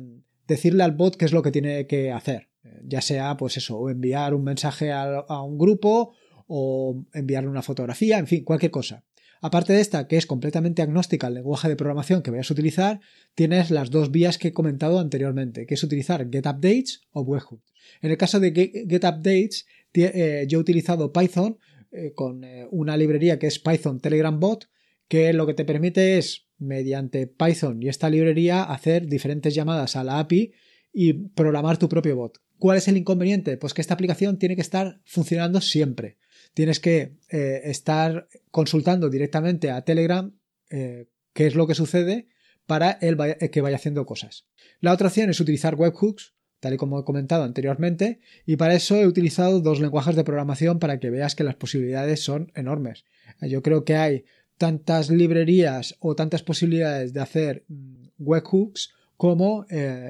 decirle 0.47 0.83
al 0.83 0.93
bot 0.93 1.15
qué 1.15 1.25
es 1.25 1.31
lo 1.31 1.41
que 1.41 1.51
tiene 1.51 1.87
que 1.87 2.11
hacer. 2.11 2.49
Ya 2.85 3.01
sea, 3.01 3.37
pues 3.37 3.57
eso, 3.57 3.77
o 3.77 3.89
enviar 3.89 4.33
un 4.33 4.43
mensaje 4.43 4.91
a 4.91 5.41
un 5.41 5.57
grupo, 5.57 6.13
o 6.47 7.05
enviarle 7.13 7.49
una 7.49 7.61
fotografía, 7.61 8.17
en 8.17 8.27
fin, 8.27 8.43
cualquier 8.43 8.71
cosa. 8.71 9.03
Aparte 9.45 9.73
de 9.73 9.81
esta, 9.81 10.07
que 10.07 10.15
es 10.15 10.25
completamente 10.25 10.81
agnóstica 10.81 11.27
al 11.27 11.33
lenguaje 11.33 11.67
de 11.67 11.75
programación 11.75 12.23
que 12.23 12.31
vayas 12.31 12.49
a 12.49 12.53
utilizar, 12.53 13.01
tienes 13.35 13.71
las 13.71 13.91
dos 13.91 14.09
vías 14.09 14.37
que 14.37 14.47
he 14.47 14.53
comentado 14.53 14.99
anteriormente, 14.99 15.65
que 15.65 15.73
es 15.73 15.83
utilizar 15.83 16.29
getUpdates 16.31 17.01
o 17.11 17.23
webhooks. 17.23 17.73
En 18.01 18.11
el 18.11 18.17
caso 18.17 18.39
de 18.39 18.53
getUpdates, 18.53 19.67
eh, 19.95 20.45
yo 20.47 20.57
he 20.57 20.61
utilizado 20.61 21.11
Python 21.11 21.57
eh, 21.91 22.13
con 22.15 22.45
eh, 22.45 22.69
una 22.71 22.95
librería 22.95 23.37
que 23.37 23.47
es 23.47 23.59
Python 23.59 23.99
Telegram 23.99 24.39
Bot, 24.39 24.69
que 25.09 25.33
lo 25.33 25.45
que 25.45 25.53
te 25.53 25.65
permite 25.65 26.17
es, 26.17 26.47
mediante 26.57 27.27
Python 27.27 27.83
y 27.83 27.89
esta 27.89 28.09
librería, 28.09 28.63
hacer 28.63 29.07
diferentes 29.07 29.53
llamadas 29.53 29.97
a 29.97 30.05
la 30.05 30.19
API 30.19 30.53
y 30.93 31.11
programar 31.11 31.77
tu 31.77 31.89
propio 31.89 32.15
bot. 32.15 32.39
¿Cuál 32.59 32.77
es 32.77 32.87
el 32.87 32.95
inconveniente? 32.95 33.57
Pues 33.57 33.73
que 33.73 33.81
esta 33.81 33.95
aplicación 33.95 34.39
tiene 34.39 34.55
que 34.55 34.61
estar 34.61 35.01
funcionando 35.03 35.59
siempre 35.59 36.17
tienes 36.53 36.79
que 36.79 37.17
eh, 37.29 37.61
estar 37.65 38.27
consultando 38.51 39.09
directamente 39.09 39.71
a 39.71 39.83
Telegram 39.83 40.33
eh, 40.69 41.07
qué 41.33 41.47
es 41.47 41.55
lo 41.55 41.67
que 41.67 41.75
sucede 41.75 42.27
para 42.65 42.97
eh, 43.01 43.49
que 43.49 43.61
vaya 43.61 43.75
haciendo 43.75 44.05
cosas. 44.05 44.47
La 44.79 44.93
otra 44.93 45.07
opción 45.07 45.29
es 45.29 45.39
utilizar 45.39 45.75
webhooks, 45.75 46.35
tal 46.59 46.75
y 46.75 46.77
como 46.77 46.99
he 46.99 47.03
comentado 47.03 47.43
anteriormente, 47.43 48.21
y 48.45 48.55
para 48.55 48.75
eso 48.75 48.95
he 48.95 49.07
utilizado 49.07 49.59
dos 49.59 49.81
lenguajes 49.81 50.15
de 50.15 50.23
programación 50.23 50.79
para 50.79 50.99
que 50.99 51.09
veas 51.09 51.35
que 51.35 51.43
las 51.43 51.55
posibilidades 51.55 52.23
son 52.23 52.51
enormes. 52.55 53.03
Yo 53.41 53.61
creo 53.61 53.83
que 53.83 53.95
hay 53.95 54.25
tantas 54.57 55.09
librerías 55.09 55.97
o 55.99 56.15
tantas 56.15 56.43
posibilidades 56.43 57.13
de 57.13 57.19
hacer 57.19 57.65
mm, 57.67 58.05
webhooks 58.19 58.93
como 59.17 59.65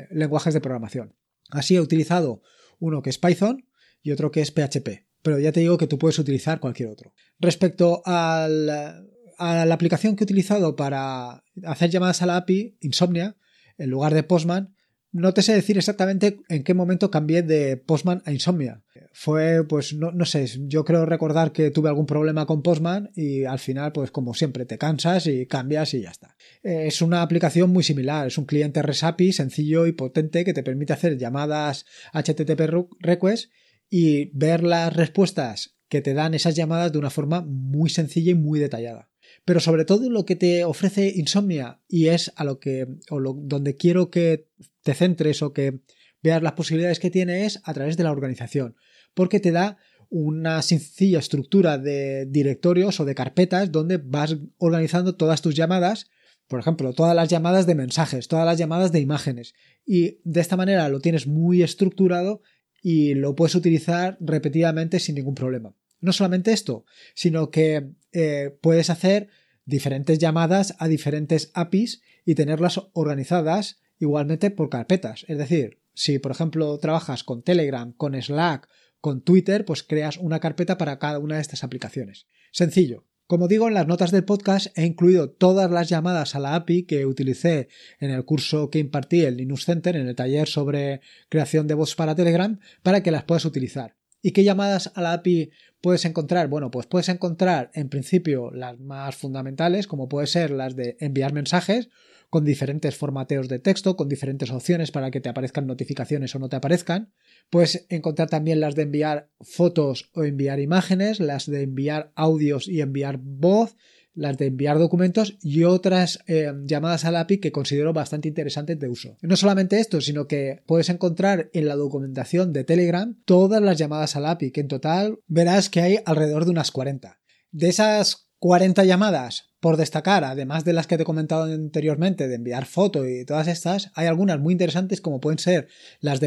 lenguajes 0.09 0.53
de 0.53 0.62
programación. 0.62 1.13
Así 1.50 1.75
he 1.75 1.81
utilizado 1.81 2.41
uno 2.79 3.01
que 3.01 3.12
es 3.12 3.19
Python 3.19 3.65
y 4.01 4.12
otro 4.12 4.31
que 4.31 4.41
es 4.41 4.51
PHP 4.51 5.05
pero 5.24 5.39
ya 5.39 5.51
te 5.51 5.62
digo 5.62 5.77
que 5.77 5.88
tú 5.88 5.98
puedes 5.98 6.20
utilizar 6.20 6.60
cualquier 6.60 6.89
otro. 6.89 7.13
Respecto 7.39 8.03
a 8.06 8.48
la 8.48 9.74
aplicación 9.74 10.15
que 10.15 10.24
he 10.24 10.25
utilizado 10.25 10.75
para 10.75 11.44
hacer 11.63 11.89
llamadas 11.89 12.22
a 12.22 12.27
la 12.27 12.38
API, 12.38 12.77
Insomnia, 12.82 13.36
en 13.77 13.89
lugar 13.89 14.13
de 14.13 14.24
Postman, 14.24 14.75
no 15.13 15.32
te 15.34 15.44
sé 15.44 15.53
decir 15.53 15.77
exactamente 15.77 16.39
en 16.50 16.63
qué 16.63 16.74
momento 16.74 17.12
cambié 17.12 17.44
de 17.44 17.77
Postman 17.77 18.24
a 18.25 18.32
Insomnia. 18.32 18.82
Fue, 19.13 19.63
pues, 19.63 19.94
no, 19.94 20.12
no, 20.12 20.25
sé, 20.25 20.48
yo 20.62 20.84
creo 20.84 21.06
recordar 21.06 21.51
que 21.51 21.70
tuve 21.70 21.88
algún 21.89 22.08
problema 22.08 22.48
con 22.48 22.63
Postman 22.63 23.12
y 23.15 23.44
al 23.44 23.60
final, 23.60 23.92
pues, 23.92 24.10
como 24.10 24.34
siempre, 24.34 24.65
te 24.65 24.80
cansas 24.80 25.27
y 25.27 25.46
cambias 25.46 25.94
y 25.94 26.01
ya 26.01 26.10
está. 26.10 26.36
Es 26.63 27.03
una 27.03 27.22
aplicación 27.22 27.70
muy 27.70 27.84
similar, 27.84 28.25
es 28.25 28.39
un 28.39 28.46
cliente 28.46 28.82
REST 28.82 29.03
API 29.03 29.34
sencillo 29.34 29.86
y 29.86 29.92
potente 29.92 30.44
que 30.44 30.53
te 30.53 30.63
permite 30.63 30.94
hacer 30.94 31.15
llamadas 31.20 31.86
HTTP 32.12 32.62
request 33.00 33.51
y 33.95 34.31
ver 34.33 34.63
las 34.63 34.91
respuestas 34.91 35.77
que 35.88 36.01
te 36.01 36.15
dan 36.15 36.33
esas 36.33 36.55
llamadas 36.55 36.91
de 36.91 36.97
una 36.97 37.12
forma 37.12 37.41
muy 37.41 37.91
sencilla 37.91 38.31
y 38.31 38.33
muy 38.33 38.59
detallada. 38.59 39.12
Pero 39.45 39.59
sobre 39.59 39.85
todo 39.85 40.09
lo 40.09 40.25
que 40.25 40.35
te 40.35 40.65
ofrece 40.65 41.13
Insomnia 41.15 41.79
y 41.88 42.07
es 42.07 42.33
a 42.35 42.43
lo 42.43 42.59
que 42.59 42.88
o 43.12 43.19
donde 43.21 43.75
quiero 43.75 44.09
que 44.09 44.50
te 44.81 44.95
centres 44.95 45.43
o 45.43 45.53
que 45.53 45.81
veas 46.23 46.41
las 46.41 46.53
posibilidades 46.53 47.00
que 47.00 47.12
tiene 47.12 47.45
es 47.45 47.62
a 47.65 47.71
través 47.75 47.95
de 47.95 48.03
la 48.03 48.12
organización, 48.12 48.77
porque 49.13 49.39
te 49.39 49.51
da 49.51 49.77
una 50.09 50.63
sencilla 50.63 51.19
estructura 51.19 51.77
de 51.77 52.25
directorios 52.25 53.00
o 53.00 53.05
de 53.05 53.13
carpetas 53.13 53.71
donde 53.71 53.97
vas 53.97 54.38
organizando 54.57 55.17
todas 55.17 55.43
tus 55.43 55.53
llamadas, 55.53 56.09
por 56.47 56.59
ejemplo, 56.59 56.93
todas 56.93 57.15
las 57.15 57.29
llamadas 57.29 57.67
de 57.67 57.75
mensajes, 57.75 58.27
todas 58.27 58.47
las 58.47 58.57
llamadas 58.57 58.91
de 58.91 59.01
imágenes, 59.01 59.53
y 59.85 60.17
de 60.23 60.41
esta 60.41 60.57
manera 60.57 60.89
lo 60.89 61.00
tienes 61.00 61.27
muy 61.27 61.62
estructurado 61.62 62.41
y 62.84 63.16
lo 63.16 63.34
puedes 63.34 63.56
utilizar 63.56 64.18
repetidamente 64.20 65.00
sin 65.00 65.16
ningún 65.16 65.34
problema. 65.34 65.74
No 66.02 66.12
solamente 66.12 66.52
esto, 66.52 66.86
sino 67.16 67.50
que 67.50 67.94
eh, 68.12 68.56
puedes 68.62 68.90
hacer 68.90 69.30
diferentes 69.66 70.20
llamadas 70.20 70.75
a 70.78 70.90
diferentes 70.90 71.50
APIs 71.54 72.02
y 72.25 72.36
tenerlas 72.36 72.82
organizadas 72.92 73.80
igualmente 74.00 74.52
por 74.52 74.70
carpetas. 74.70 75.25
Es 75.30 75.38
decir, 75.38 75.80
si 75.94 76.20
por 76.20 76.34
ejemplo 76.34 76.78
trabajas 76.78 77.24
con 77.24 77.42
Telegram, 77.42 77.94
con 77.94 78.22
Slack, 78.22 78.68
con 79.00 79.22
Twitter, 79.22 79.63
pues 79.63 79.84
creas 79.84 80.18
una 80.18 80.42
carpeta 80.42 80.78
para 80.78 81.00
cada 81.00 81.20
una 81.20 81.36
de 81.36 81.42
estas 81.42 81.63
aplicaciones. 81.63 82.28
Sencillo. 82.52 83.06
Como 83.25 83.48
digo, 83.48 83.70
en 83.70 83.74
las 83.74 83.88
notas 83.88 84.12
del 84.12 84.25
podcast 84.25 84.77
he 84.77 84.86
incluido 84.86 85.30
todas 85.30 85.72
las 85.72 85.88
llamadas 85.88 86.36
a 86.36 86.39
la 86.39 86.56
API 86.56 86.84
que 86.84 87.06
utilicé 87.06 87.70
en 88.00 88.12
el 88.12 88.25
curso 88.25 88.70
que 88.70 88.80
impartí 88.80 89.24
en 89.24 89.38
Linux 89.38 89.63
Center, 89.63 89.96
en 89.96 90.08
el 90.10 90.15
taller 90.15 90.48
sobre 90.48 91.00
creación 91.30 91.65
de 91.65 91.74
bots 91.74 91.96
para 91.96 92.15
Telegram, 92.15 92.60
para 92.84 93.01
que 93.01 93.12
las 93.12 93.24
puedas 93.24 93.46
utilizar. 93.46 93.96
¿Y 94.22 94.32
qué 94.32 94.44
llamadas 94.44 94.92
a 94.96 95.01
la 95.01 95.13
API 95.13 95.51
puedes 95.80 96.03
encontrar? 96.03 96.50
Bueno, 96.50 96.70
pues 96.70 96.86
puedes 96.86 97.08
encontrar 97.08 97.72
en 97.74 97.88
principio 97.88 98.51
las 98.51 98.77
más 98.80 99.15
fundamentales, 99.15 99.88
como 99.88 100.10
puede 100.10 100.27
ser 100.27 100.51
las 100.51 100.75
de 100.75 100.98
enviar 101.00 101.32
mensajes, 101.32 101.89
con 102.34 102.46
diferentes 102.46 102.96
formateos 102.96 103.48
de 103.48 103.60
texto, 103.60 103.96
con 103.96 104.10
diferentes 104.10 104.50
opciones 104.50 104.90
para 104.90 105.12
que 105.12 105.22
te 105.22 105.30
aparezcan 105.30 105.68
notificaciones 105.68 106.34
o 106.34 106.40
no 106.40 106.50
te 106.50 106.56
aparezcan. 106.56 107.13
Puedes 107.52 107.86
encontrar 107.90 108.28
también 108.28 108.60
las 108.60 108.74
de 108.74 108.82
enviar 108.82 109.30
fotos 109.40 110.10
o 110.16 110.24
enviar 110.24 110.60
imágenes, 110.60 111.20
las 111.20 111.46
de 111.46 111.62
enviar 111.62 112.12
audios 112.16 112.68
y 112.68 112.82
enviar 112.82 113.20
voz, 113.22 113.75
las 114.16 114.40
de 114.40 114.48
enviar 114.48 114.80
documentos 114.80 115.38
y 115.44 115.63
otras 115.66 116.24
eh, 116.25 116.52
llamadas 116.66 117.06
al 117.06 117.18
API 117.18 117.38
que 117.38 117.52
considero 117.52 117.94
bastante 117.94 118.30
interesantes 118.30 118.80
de 118.80 118.90
uso. 118.90 119.16
No 119.22 119.36
solamente 119.36 119.80
esto, 119.80 120.02
sino 120.02 120.25
que 120.25 120.63
puedes 120.66 120.90
encontrar 120.90 121.52
en 121.54 121.68
la 121.68 121.75
documentación 121.75 122.52
de 122.52 122.63
Telegram 122.63 123.16
todas 123.25 123.62
las 123.62 123.78
llamadas 123.78 124.16
al 124.16 124.25
API, 124.25 124.50
que 124.50 124.62
en 124.62 124.70
total 124.70 125.20
verás 125.28 125.70
que 125.70 125.82
hay 125.82 126.00
alrededor 126.04 126.46
de 126.46 126.50
unas 126.50 126.72
40. 126.72 127.20
De 127.52 127.70
esas 127.70 128.28
40 128.43 128.83
llamadas, 128.83 129.53
por 129.62 129.77
destacar, 129.77 130.25
además 130.25 130.65
de 130.65 130.73
las 130.73 130.85
que 130.85 130.97
te 130.97 131.03
he 131.03 131.05
comentado 131.05 131.45
anteriormente, 131.45 132.27
de 132.27 132.35
enviar 132.35 132.65
foto 132.65 133.07
y 133.07 133.23
todas 133.23 133.47
estas, 133.47 133.89
hay 133.95 134.07
algunas 134.07 134.38
muy 134.38 134.51
interesantes 134.51 135.00
como 135.00 135.21
pueden 135.21 135.39
ser 135.39 135.69
las, 136.01 136.19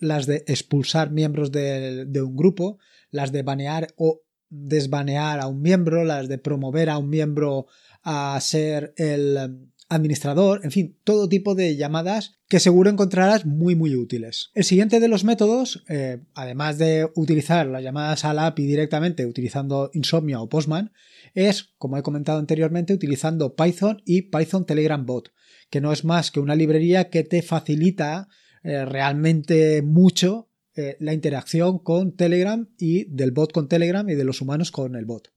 las 0.00 0.26
de 0.26 0.42
expulsar 0.48 1.12
miembros 1.12 1.52
de, 1.52 2.06
de 2.06 2.22
un 2.22 2.34
grupo, 2.34 2.80
las 3.12 3.30
de 3.30 3.44
banear 3.44 3.86
o 3.96 4.22
desbanear 4.48 5.38
a 5.38 5.46
un 5.46 5.62
miembro, 5.62 6.04
las 6.04 6.26
de 6.26 6.38
promover 6.38 6.90
a 6.90 6.98
un 6.98 7.08
miembro 7.08 7.66
a 8.02 8.36
ser 8.40 8.92
el 8.96 9.70
administrador, 9.90 10.60
en 10.64 10.70
fin, 10.70 10.96
todo 11.04 11.28
tipo 11.28 11.54
de 11.54 11.76
llamadas 11.76 12.38
que 12.48 12.60
seguro 12.60 12.88
encontrarás 12.88 13.44
muy 13.44 13.74
muy 13.74 13.94
útiles. 13.96 14.50
El 14.54 14.64
siguiente 14.64 15.00
de 15.00 15.08
los 15.08 15.24
métodos, 15.24 15.84
eh, 15.88 16.22
además 16.34 16.78
de 16.78 17.10
utilizar 17.16 17.66
las 17.66 17.82
llamadas 17.82 18.24
a 18.24 18.32
la 18.32 18.46
API 18.46 18.66
directamente 18.66 19.26
utilizando 19.26 19.90
Insomnia 19.92 20.40
o 20.40 20.48
Postman, 20.48 20.92
es, 21.34 21.74
como 21.76 21.98
he 21.98 22.02
comentado 22.02 22.38
anteriormente, 22.38 22.94
utilizando 22.94 23.54
Python 23.54 24.00
y 24.06 24.22
Python 24.22 24.64
Telegram 24.64 25.04
Bot, 25.04 25.32
que 25.68 25.80
no 25.80 25.92
es 25.92 26.04
más 26.04 26.30
que 26.30 26.40
una 26.40 26.54
librería 26.54 27.10
que 27.10 27.24
te 27.24 27.42
facilita 27.42 28.28
eh, 28.62 28.84
realmente 28.84 29.82
mucho 29.82 30.48
eh, 30.76 30.96
la 31.00 31.12
interacción 31.12 31.78
con 31.78 32.16
Telegram 32.16 32.68
y 32.78 33.04
del 33.04 33.32
bot 33.32 33.52
con 33.52 33.68
Telegram 33.68 34.08
y 34.08 34.14
de 34.14 34.24
los 34.24 34.40
humanos 34.40 34.70
con 34.70 34.94
el 34.94 35.04
bot. 35.04 35.32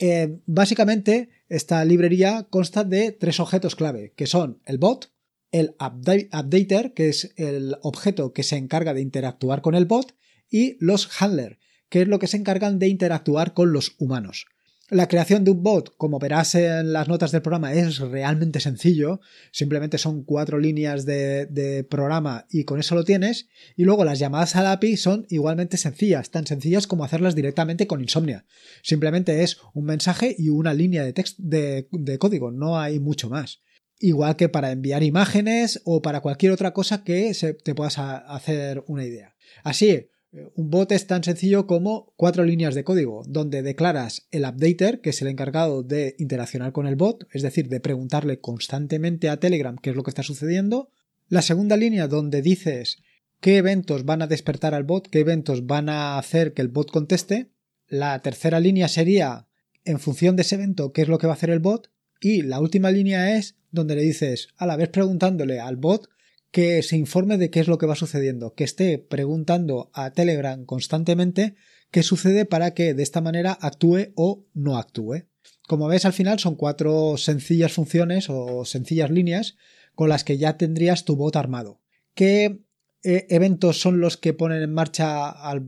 Eh, 0.00 0.40
básicamente, 0.46 1.30
esta 1.48 1.84
librería 1.84 2.46
consta 2.50 2.84
de 2.84 3.12
tres 3.12 3.40
objetos 3.40 3.74
clave, 3.74 4.12
que 4.16 4.26
son 4.26 4.60
el 4.64 4.78
bot, 4.78 5.12
el 5.50 5.74
updater, 5.80 6.92
que 6.92 7.08
es 7.08 7.32
el 7.36 7.76
objeto 7.82 8.32
que 8.32 8.42
se 8.42 8.56
encarga 8.56 8.94
de 8.94 9.00
interactuar 9.00 9.62
con 9.62 9.74
el 9.74 9.86
bot, 9.86 10.14
y 10.50 10.76
los 10.84 11.08
handler, 11.20 11.58
que 11.88 12.02
es 12.02 12.08
lo 12.08 12.18
que 12.18 12.26
se 12.26 12.36
encargan 12.36 12.78
de 12.78 12.88
interactuar 12.88 13.54
con 13.54 13.72
los 13.72 13.94
humanos. 13.98 14.46
La 14.90 15.06
creación 15.06 15.44
de 15.44 15.50
un 15.50 15.62
bot, 15.62 15.94
como 15.98 16.18
verás 16.18 16.54
en 16.54 16.94
las 16.94 17.08
notas 17.08 17.30
del 17.30 17.42
programa, 17.42 17.74
es 17.74 17.98
realmente 17.98 18.58
sencillo. 18.58 19.20
Simplemente 19.52 19.98
son 19.98 20.24
cuatro 20.24 20.58
líneas 20.58 21.04
de, 21.04 21.86
programa 21.90 22.46
y 22.50 22.64
con 22.64 22.80
eso 22.80 22.94
lo 22.94 23.04
tienes. 23.04 23.48
Y 23.76 23.84
luego 23.84 24.06
las 24.06 24.18
llamadas 24.18 24.56
al 24.56 24.66
API 24.66 24.96
son 24.96 25.26
igualmente 25.28 25.76
sencillas, 25.76 26.30
tan 26.30 26.46
sencillas 26.46 26.86
como 26.86 27.04
hacerlas 27.04 27.34
directamente 27.34 27.86
con 27.86 28.00
Insomnia. 28.00 28.46
Simplemente 28.82 29.42
es 29.42 29.58
un 29.74 29.84
mensaje 29.84 30.34
y 30.38 30.48
una 30.48 30.72
línea 30.72 31.04
de, 31.04 31.12
texto, 31.12 31.42
de, 31.42 32.18
código, 32.18 32.50
no 32.50 32.80
hay 32.80 32.98
mucho 32.98 33.28
más. 33.28 33.60
Igual 34.00 34.36
que 34.36 34.48
para 34.48 34.72
enviar 34.72 35.02
imágenes 35.02 35.82
o 35.84 36.00
para 36.00 36.22
cualquier 36.22 36.52
otra 36.52 36.72
cosa 36.72 37.04
que 37.04 37.34
se, 37.34 37.52
te 37.52 37.74
puedas 37.74 37.98
hacer 37.98 38.84
una 38.86 39.04
idea. 39.04 39.34
Así, 39.64 40.08
un 40.32 40.70
bot 40.70 40.92
es 40.92 41.06
tan 41.06 41.24
sencillo 41.24 41.66
como 41.66 42.12
cuatro 42.16 42.44
líneas 42.44 42.74
de 42.74 42.84
código, 42.84 43.22
donde 43.26 43.62
declaras 43.62 44.26
el 44.30 44.44
updater, 44.44 45.00
que 45.00 45.10
es 45.10 45.22
el 45.22 45.28
encargado 45.28 45.82
de 45.82 46.16
interaccionar 46.18 46.72
con 46.72 46.86
el 46.86 46.96
bot, 46.96 47.26
es 47.32 47.42
decir, 47.42 47.68
de 47.68 47.80
preguntarle 47.80 48.40
constantemente 48.40 49.30
a 49.30 49.38
Telegram 49.38 49.76
qué 49.80 49.90
es 49.90 49.96
lo 49.96 50.02
que 50.02 50.10
está 50.10 50.22
sucediendo. 50.22 50.90
La 51.28 51.42
segunda 51.42 51.76
línea 51.76 52.08
donde 52.08 52.42
dices 52.42 52.98
qué 53.40 53.56
eventos 53.56 54.04
van 54.04 54.22
a 54.22 54.26
despertar 54.26 54.74
al 54.74 54.84
bot, 54.84 55.08
qué 55.08 55.20
eventos 55.20 55.66
van 55.66 55.88
a 55.88 56.18
hacer 56.18 56.52
que 56.52 56.62
el 56.62 56.68
bot 56.68 56.90
conteste. 56.90 57.50
La 57.86 58.20
tercera 58.20 58.60
línea 58.60 58.88
sería 58.88 59.48
en 59.84 59.98
función 59.98 60.36
de 60.36 60.42
ese 60.42 60.56
evento 60.56 60.92
qué 60.92 61.02
es 61.02 61.08
lo 61.08 61.18
que 61.18 61.26
va 61.26 61.32
a 61.34 61.36
hacer 61.36 61.50
el 61.50 61.60
bot. 61.60 61.90
Y 62.20 62.42
la 62.42 62.60
última 62.60 62.90
línea 62.90 63.36
es 63.36 63.56
donde 63.70 63.94
le 63.94 64.02
dices 64.02 64.48
a 64.56 64.66
la 64.66 64.76
vez 64.76 64.88
preguntándole 64.88 65.60
al 65.60 65.76
bot 65.76 66.08
que 66.50 66.82
se 66.82 66.96
informe 66.96 67.38
de 67.38 67.50
qué 67.50 67.60
es 67.60 67.68
lo 67.68 67.78
que 67.78 67.86
va 67.86 67.94
sucediendo, 67.94 68.54
que 68.54 68.64
esté 68.64 68.98
preguntando 68.98 69.90
a 69.92 70.12
Telegram 70.12 70.64
constantemente 70.64 71.56
qué 71.90 72.02
sucede 72.02 72.44
para 72.44 72.74
que 72.74 72.94
de 72.94 73.02
esta 73.02 73.20
manera 73.20 73.56
actúe 73.60 74.12
o 74.14 74.44
no 74.54 74.78
actúe. 74.78 75.26
Como 75.66 75.88
ves, 75.88 76.04
al 76.04 76.12
final 76.12 76.38
son 76.38 76.54
cuatro 76.54 77.16
sencillas 77.16 77.72
funciones 77.72 78.28
o 78.30 78.64
sencillas 78.64 79.10
líneas 79.10 79.56
con 79.94 80.08
las 80.08 80.24
que 80.24 80.38
ya 80.38 80.56
tendrías 80.56 81.04
tu 81.04 81.16
bot 81.16 81.36
armado. 81.36 81.80
¿Qué 82.14 82.62
eh, 83.02 83.26
eventos 83.28 83.80
son 83.80 84.00
los 84.00 84.16
que 84.16 84.32
ponen 84.32 84.62
en 84.62 84.72
marcha 84.72 85.28
al, 85.28 85.62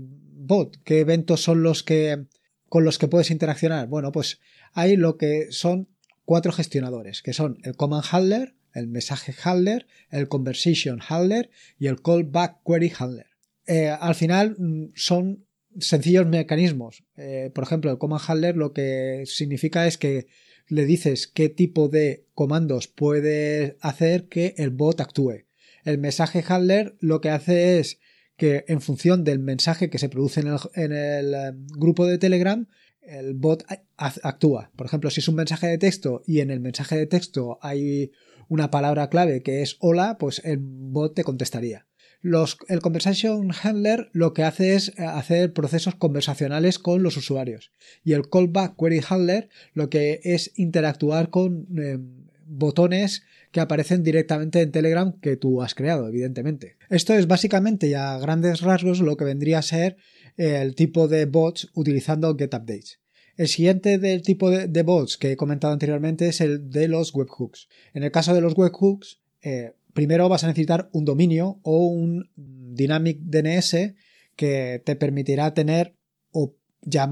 bot? 0.00 0.76
¿Qué 0.84 1.00
eventos 1.00 1.42
son 1.42 1.62
los 1.62 1.82
que 1.82 2.26
con 2.68 2.84
los 2.84 2.98
que 2.98 3.08
puedes 3.08 3.30
interaccionar? 3.30 3.88
Bueno, 3.88 4.12
pues 4.12 4.40
hay 4.72 4.96
lo 4.96 5.16
que 5.16 5.46
son 5.50 5.88
cuatro 6.24 6.52
gestionadores, 6.52 7.22
que 7.22 7.32
son 7.32 7.58
el 7.62 7.76
command 7.76 8.04
handler, 8.10 8.54
el 8.76 8.88
mensaje 8.88 9.34
handler, 9.42 9.86
el 10.10 10.28
conversation 10.28 11.00
handler 11.06 11.50
y 11.78 11.86
el 11.86 12.00
callback 12.02 12.58
query 12.64 12.92
handler. 12.96 13.26
Eh, 13.66 13.88
al 13.88 14.14
final 14.14 14.54
mm, 14.58 14.92
son 14.94 15.46
sencillos 15.78 16.26
mecanismos. 16.26 17.04
Eh, 17.16 17.50
por 17.54 17.64
ejemplo, 17.64 17.90
el 17.90 17.98
command 17.98 18.22
handler 18.26 18.56
lo 18.56 18.72
que 18.72 19.24
significa 19.26 19.86
es 19.86 19.98
que 19.98 20.26
le 20.68 20.84
dices 20.84 21.26
qué 21.26 21.48
tipo 21.48 21.88
de 21.88 22.26
comandos 22.34 22.88
puede 22.88 23.76
hacer 23.80 24.28
que 24.28 24.54
el 24.58 24.70
bot 24.70 25.00
actúe. 25.00 25.46
El 25.84 25.98
mensaje 25.98 26.44
handler 26.46 26.96
lo 27.00 27.20
que 27.20 27.30
hace 27.30 27.78
es 27.78 27.98
que 28.36 28.64
en 28.68 28.80
función 28.80 29.24
del 29.24 29.38
mensaje 29.38 29.88
que 29.88 29.98
se 29.98 30.08
produce 30.08 30.40
en 30.40 30.48
el, 30.48 30.58
en 30.74 30.92
el 30.92 31.34
eh, 31.34 31.52
grupo 31.78 32.06
de 32.06 32.18
Telegram, 32.18 32.66
el 33.06 33.34
bot 33.34 33.64
actúa. 33.96 34.70
Por 34.76 34.86
ejemplo, 34.86 35.10
si 35.10 35.20
es 35.20 35.28
un 35.28 35.36
mensaje 35.36 35.68
de 35.68 35.78
texto 35.78 36.22
y 36.26 36.40
en 36.40 36.50
el 36.50 36.60
mensaje 36.60 36.96
de 36.96 37.06
texto 37.06 37.58
hay 37.62 38.10
una 38.48 38.70
palabra 38.70 39.08
clave 39.08 39.42
que 39.42 39.62
es 39.62 39.76
hola, 39.80 40.18
pues 40.18 40.40
el 40.44 40.58
bot 40.60 41.14
te 41.14 41.24
contestaría. 41.24 41.86
Los, 42.22 42.58
el 42.68 42.80
Conversation 42.80 43.50
Handler 43.62 44.08
lo 44.12 44.32
que 44.32 44.42
hace 44.42 44.74
es 44.74 44.88
eh, 44.88 45.04
hacer 45.04 45.52
procesos 45.52 45.94
conversacionales 45.94 46.78
con 46.78 47.02
los 47.02 47.16
usuarios. 47.16 47.70
Y 48.02 48.14
el 48.14 48.28
Callback 48.28 48.76
Query 48.76 49.00
Handler 49.08 49.48
lo 49.74 49.90
que 49.90 50.20
es 50.24 50.52
interactuar 50.56 51.30
con 51.30 51.68
eh, 51.78 51.98
botones 52.46 53.22
que 53.52 53.60
aparecen 53.60 54.02
directamente 54.02 54.60
en 54.60 54.72
Telegram 54.72 55.12
que 55.20 55.36
tú 55.36 55.62
has 55.62 55.74
creado, 55.74 56.08
evidentemente. 56.08 56.76
Esto 56.88 57.14
es 57.14 57.26
básicamente 57.26 57.88
y 57.88 57.94
a 57.94 58.18
grandes 58.18 58.60
rasgos 58.60 59.00
lo 59.00 59.16
que 59.16 59.24
vendría 59.24 59.58
a 59.58 59.62
ser 59.62 59.96
el 60.36 60.74
tipo 60.74 61.08
de 61.08 61.24
bots 61.26 61.70
utilizando 61.74 62.36
GetUpdates. 62.36 63.00
El 63.36 63.48
siguiente 63.48 63.98
del 63.98 64.22
tipo 64.22 64.50
de, 64.50 64.82
bots 64.82 65.18
que 65.18 65.32
he 65.32 65.36
comentado 65.36 65.72
anteriormente 65.72 66.28
es 66.28 66.40
el 66.40 66.70
de 66.70 66.88
los 66.88 67.14
webhooks. 67.14 67.68
En 67.92 68.02
el 68.02 68.10
caso 68.10 68.34
de 68.34 68.40
los 68.40 68.56
webhooks, 68.56 69.20
eh, 69.42 69.74
primero 69.92 70.28
vas 70.28 70.44
a 70.44 70.46
necesitar 70.46 70.88
un 70.92 71.04
dominio 71.04 71.60
o 71.62 71.86
un 71.86 72.30
Dynamic 72.36 73.18
DNS 73.20 73.94
que 74.36 74.82
te 74.84 74.96
permitirá 74.96 75.52
tener 75.52 75.94
o 76.30 76.54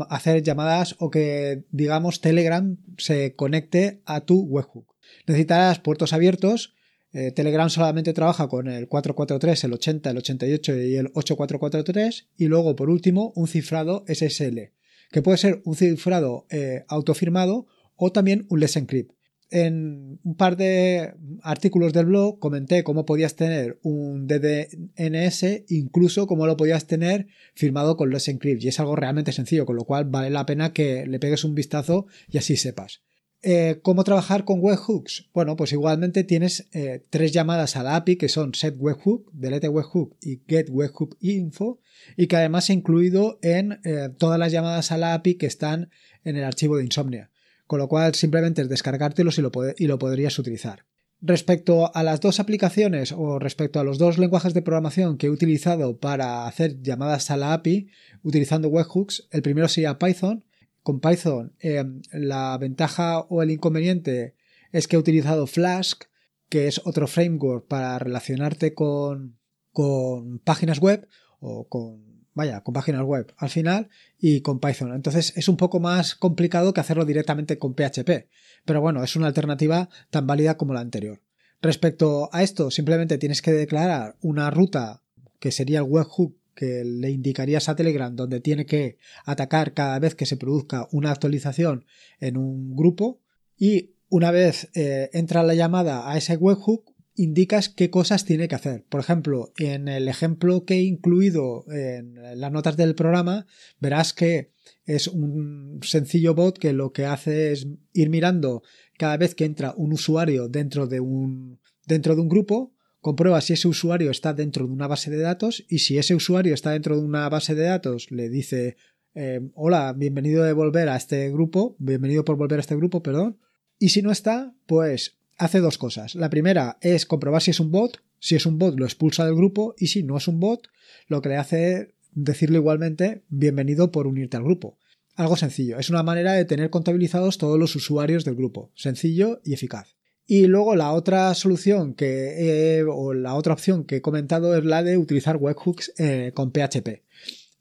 hacer 0.08 0.42
llamadas 0.42 0.96
o 0.98 1.10
que, 1.10 1.64
digamos, 1.72 2.20
Telegram 2.20 2.76
se 2.96 3.34
conecte 3.34 4.00
a 4.06 4.20
tu 4.20 4.40
webhook. 4.40 4.94
Necesitarás 5.26 5.78
puertos 5.80 6.12
abiertos. 6.12 6.74
Eh, 7.12 7.32
Telegram 7.32 7.68
solamente 7.70 8.12
trabaja 8.12 8.48
con 8.48 8.68
el 8.68 8.88
443, 8.88 9.64
el 9.64 9.72
80, 9.74 10.10
el 10.10 10.18
88 10.18 10.76
y 10.76 10.96
el 10.96 11.10
8443. 11.14 12.28
Y 12.36 12.46
luego, 12.46 12.76
por 12.76 12.90
último, 12.90 13.32
un 13.36 13.46
cifrado 13.46 14.04
SSL, 14.08 14.72
que 15.14 15.22
puede 15.22 15.38
ser 15.38 15.62
un 15.64 15.76
cifrado 15.76 16.44
eh, 16.50 16.84
autofirmado 16.88 17.68
o 17.94 18.10
también 18.10 18.46
un 18.50 18.58
Let's 18.58 18.74
Encrypt 18.74 19.12
en 19.54 20.18
un 20.24 20.34
par 20.34 20.56
de 20.56 21.14
artículos 21.40 21.92
del 21.92 22.06
blog 22.06 22.40
comenté 22.40 22.82
cómo 22.82 23.06
podías 23.06 23.36
tener 23.36 23.78
un 23.82 24.26
DDNS, 24.26 25.62
incluso 25.68 26.26
cómo 26.26 26.48
lo 26.48 26.56
podías 26.56 26.88
tener 26.88 27.28
firmado 27.54 27.96
con 27.96 28.10
Let's 28.10 28.26
Encrypt. 28.26 28.64
Y 28.64 28.68
es 28.68 28.80
algo 28.80 28.96
realmente 28.96 29.30
sencillo, 29.30 29.64
con 29.64 29.76
lo 29.76 29.84
cual 29.84 30.06
vale 30.06 30.30
la 30.30 30.44
pena 30.44 30.72
que 30.72 31.06
le 31.06 31.20
pegues 31.20 31.44
un 31.44 31.54
vistazo 31.54 32.06
y 32.28 32.38
así 32.38 32.56
sepas. 32.56 33.02
Eh, 33.46 33.80
¿Cómo 33.82 34.04
trabajar 34.04 34.44
con 34.44 34.60
webhooks? 34.60 35.28
Bueno, 35.34 35.54
pues 35.54 35.72
igualmente 35.72 36.24
tienes 36.24 36.66
eh, 36.72 37.04
tres 37.10 37.32
llamadas 37.32 37.76
a 37.76 37.82
la 37.82 37.96
API 37.96 38.16
que 38.16 38.30
son 38.30 38.54
set 38.54 38.74
webhook, 38.78 39.30
delete 39.32 39.68
webhook 39.68 40.16
y 40.22 40.40
get 40.48 40.68
webhook 40.70 41.16
info 41.20 41.78
y 42.16 42.26
que 42.26 42.36
además 42.36 42.70
he 42.70 42.72
incluido 42.72 43.38
en 43.42 43.80
eh, 43.84 44.08
todas 44.16 44.38
las 44.38 44.50
llamadas 44.50 44.92
a 44.92 44.96
la 44.96 45.12
API 45.12 45.34
que 45.34 45.46
están 45.46 45.90
en 46.24 46.36
el 46.36 46.44
archivo 46.44 46.78
de 46.78 46.84
Insomnia 46.84 47.30
con 47.66 47.78
lo 47.78 47.88
cual 47.88 48.14
simplemente 48.14 48.62
es 48.62 48.68
descargártelos 48.68 49.38
y 49.38 49.42
lo, 49.42 49.50
y 49.76 49.86
lo 49.86 49.98
podrías 49.98 50.38
utilizar. 50.38 50.84
Respecto 51.20 51.94
a 51.94 52.02
las 52.02 52.20
dos 52.20 52.38
aplicaciones 52.38 53.12
o 53.12 53.38
respecto 53.38 53.80
a 53.80 53.84
los 53.84 53.98
dos 53.98 54.18
lenguajes 54.18 54.52
de 54.52 54.62
programación 54.62 55.16
que 55.16 55.26
he 55.26 55.30
utilizado 55.30 55.98
para 55.98 56.46
hacer 56.46 56.82
llamadas 56.82 57.30
a 57.30 57.36
la 57.36 57.54
API 57.54 57.88
utilizando 58.22 58.68
webhooks, 58.68 59.28
el 59.30 59.42
primero 59.42 59.68
sería 59.68 59.98
Python. 59.98 60.44
Con 60.84 61.00
Python 61.00 61.54
em, 61.60 62.02
la 62.12 62.56
ventaja 62.58 63.20
o 63.20 63.42
el 63.42 63.50
inconveniente 63.50 64.36
es 64.70 64.86
que 64.86 64.96
he 64.96 64.98
utilizado 64.98 65.46
Flask, 65.46 66.04
que 66.50 66.68
es 66.68 66.82
otro 66.84 67.06
framework 67.06 67.66
para 67.66 67.98
relacionarte 67.98 68.74
con, 68.74 69.38
con 69.72 70.40
páginas 70.40 70.80
web 70.80 71.08
o 71.40 71.66
con 71.68 72.28
vaya, 72.34 72.60
con 72.60 72.74
páginas 72.74 73.02
web 73.02 73.32
al 73.38 73.48
final 73.48 73.88
y 74.18 74.42
con 74.42 74.60
Python. 74.60 74.94
Entonces 74.94 75.32
es 75.36 75.48
un 75.48 75.56
poco 75.56 75.80
más 75.80 76.14
complicado 76.16 76.74
que 76.74 76.80
hacerlo 76.80 77.06
directamente 77.06 77.58
con 77.58 77.74
PHP. 77.74 78.28
Pero 78.66 78.82
bueno, 78.82 79.02
es 79.02 79.16
una 79.16 79.28
alternativa 79.28 79.88
tan 80.10 80.26
válida 80.26 80.58
como 80.58 80.74
la 80.74 80.80
anterior. 80.80 81.22
Respecto 81.62 82.28
a 82.30 82.42
esto, 82.42 82.70
simplemente 82.70 83.16
tienes 83.16 83.40
que 83.40 83.52
declarar 83.52 84.16
una 84.20 84.50
ruta 84.50 85.02
que 85.40 85.50
sería 85.50 85.78
el 85.78 85.86
webhook 85.88 86.36
que 86.54 86.84
le 86.84 87.10
indicarías 87.10 87.68
a 87.68 87.76
Telegram 87.76 88.14
donde 88.14 88.40
tiene 88.40 88.66
que 88.66 88.98
atacar 89.24 89.74
cada 89.74 89.98
vez 89.98 90.14
que 90.14 90.26
se 90.26 90.36
produzca 90.36 90.88
una 90.92 91.10
actualización 91.10 91.84
en 92.20 92.36
un 92.36 92.74
grupo 92.76 93.20
y 93.56 93.94
una 94.08 94.30
vez 94.30 94.70
eh, 94.74 95.10
entra 95.12 95.42
la 95.42 95.54
llamada 95.54 96.10
a 96.10 96.16
ese 96.16 96.36
webhook 96.36 96.94
indicas 97.16 97.68
qué 97.68 97.90
cosas 97.90 98.24
tiene 98.24 98.48
que 98.48 98.54
hacer. 98.54 98.84
Por 98.88 99.00
ejemplo, 99.00 99.52
en 99.56 99.88
el 99.88 100.08
ejemplo 100.08 100.64
que 100.64 100.74
he 100.74 100.82
incluido 100.82 101.64
en 101.70 102.40
las 102.40 102.52
notas 102.52 102.76
del 102.76 102.94
programa, 102.94 103.46
verás 103.78 104.12
que 104.12 104.52
es 104.84 105.08
un 105.08 105.80
sencillo 105.82 106.34
bot 106.34 106.58
que 106.58 106.72
lo 106.72 106.92
que 106.92 107.06
hace 107.06 107.52
es 107.52 107.68
ir 107.92 108.10
mirando 108.10 108.62
cada 108.98 109.16
vez 109.16 109.34
que 109.34 109.44
entra 109.44 109.74
un 109.76 109.92
usuario 109.92 110.48
dentro 110.48 110.86
de 110.86 111.00
un, 111.00 111.60
dentro 111.86 112.14
de 112.14 112.22
un 112.22 112.28
grupo, 112.28 112.73
comprueba 113.04 113.42
si 113.42 113.52
ese 113.52 113.68
usuario 113.68 114.10
está 114.10 114.32
dentro 114.32 114.66
de 114.66 114.72
una 114.72 114.86
base 114.86 115.10
de 115.10 115.18
datos 115.18 115.62
y 115.68 115.80
si 115.80 115.98
ese 115.98 116.14
usuario 116.14 116.54
está 116.54 116.70
dentro 116.70 116.96
de 116.96 117.04
una 117.04 117.28
base 117.28 117.54
de 117.54 117.64
datos 117.64 118.10
le 118.10 118.30
dice 118.30 118.78
eh, 119.14 119.42
hola, 119.52 119.92
bienvenido 119.92 120.42
de 120.42 120.54
volver 120.54 120.88
a 120.88 120.96
este 120.96 121.30
grupo, 121.30 121.76
bienvenido 121.78 122.24
por 122.24 122.38
volver 122.38 122.60
a 122.60 122.62
este 122.62 122.76
grupo, 122.76 123.02
perdón. 123.02 123.36
Y 123.78 123.90
si 123.90 124.00
no 124.00 124.10
está, 124.10 124.54
pues 124.64 125.18
hace 125.36 125.60
dos 125.60 125.76
cosas. 125.76 126.14
La 126.14 126.30
primera 126.30 126.78
es 126.80 127.04
comprobar 127.04 127.42
si 127.42 127.50
es 127.50 127.60
un 127.60 127.70
bot. 127.70 128.00
Si 128.20 128.36
es 128.36 128.46
un 128.46 128.58
bot, 128.58 128.78
lo 128.78 128.86
expulsa 128.86 129.26
del 129.26 129.34
grupo. 129.34 129.74
Y 129.76 129.88
si 129.88 130.02
no 130.02 130.16
es 130.16 130.26
un 130.26 130.40
bot, 130.40 130.68
lo 131.06 131.20
que 131.20 131.28
le 131.28 131.36
hace 131.36 131.72
es 131.74 131.88
decirle 132.12 132.56
igualmente 132.56 133.22
bienvenido 133.28 133.92
por 133.92 134.06
unirte 134.06 134.38
al 134.38 134.44
grupo. 134.44 134.78
Algo 135.14 135.36
sencillo. 135.36 135.78
Es 135.78 135.90
una 135.90 136.02
manera 136.02 136.32
de 136.32 136.46
tener 136.46 136.70
contabilizados 136.70 137.36
todos 137.36 137.58
los 137.58 137.76
usuarios 137.76 138.24
del 138.24 138.34
grupo. 138.34 138.72
Sencillo 138.74 139.42
y 139.44 139.52
eficaz. 139.52 139.94
Y 140.26 140.46
luego 140.46 140.74
la 140.74 140.92
otra 140.92 141.34
solución 141.34 141.94
que 141.94 142.84
o 142.88 143.12
la 143.12 143.34
otra 143.34 143.52
opción 143.52 143.84
que 143.84 143.96
he 143.96 144.02
comentado 144.02 144.56
es 144.56 144.64
la 144.64 144.82
de 144.82 144.96
utilizar 144.96 145.36
webhooks 145.36 145.92
eh, 145.98 146.32
con 146.34 146.50
PHP 146.50 147.04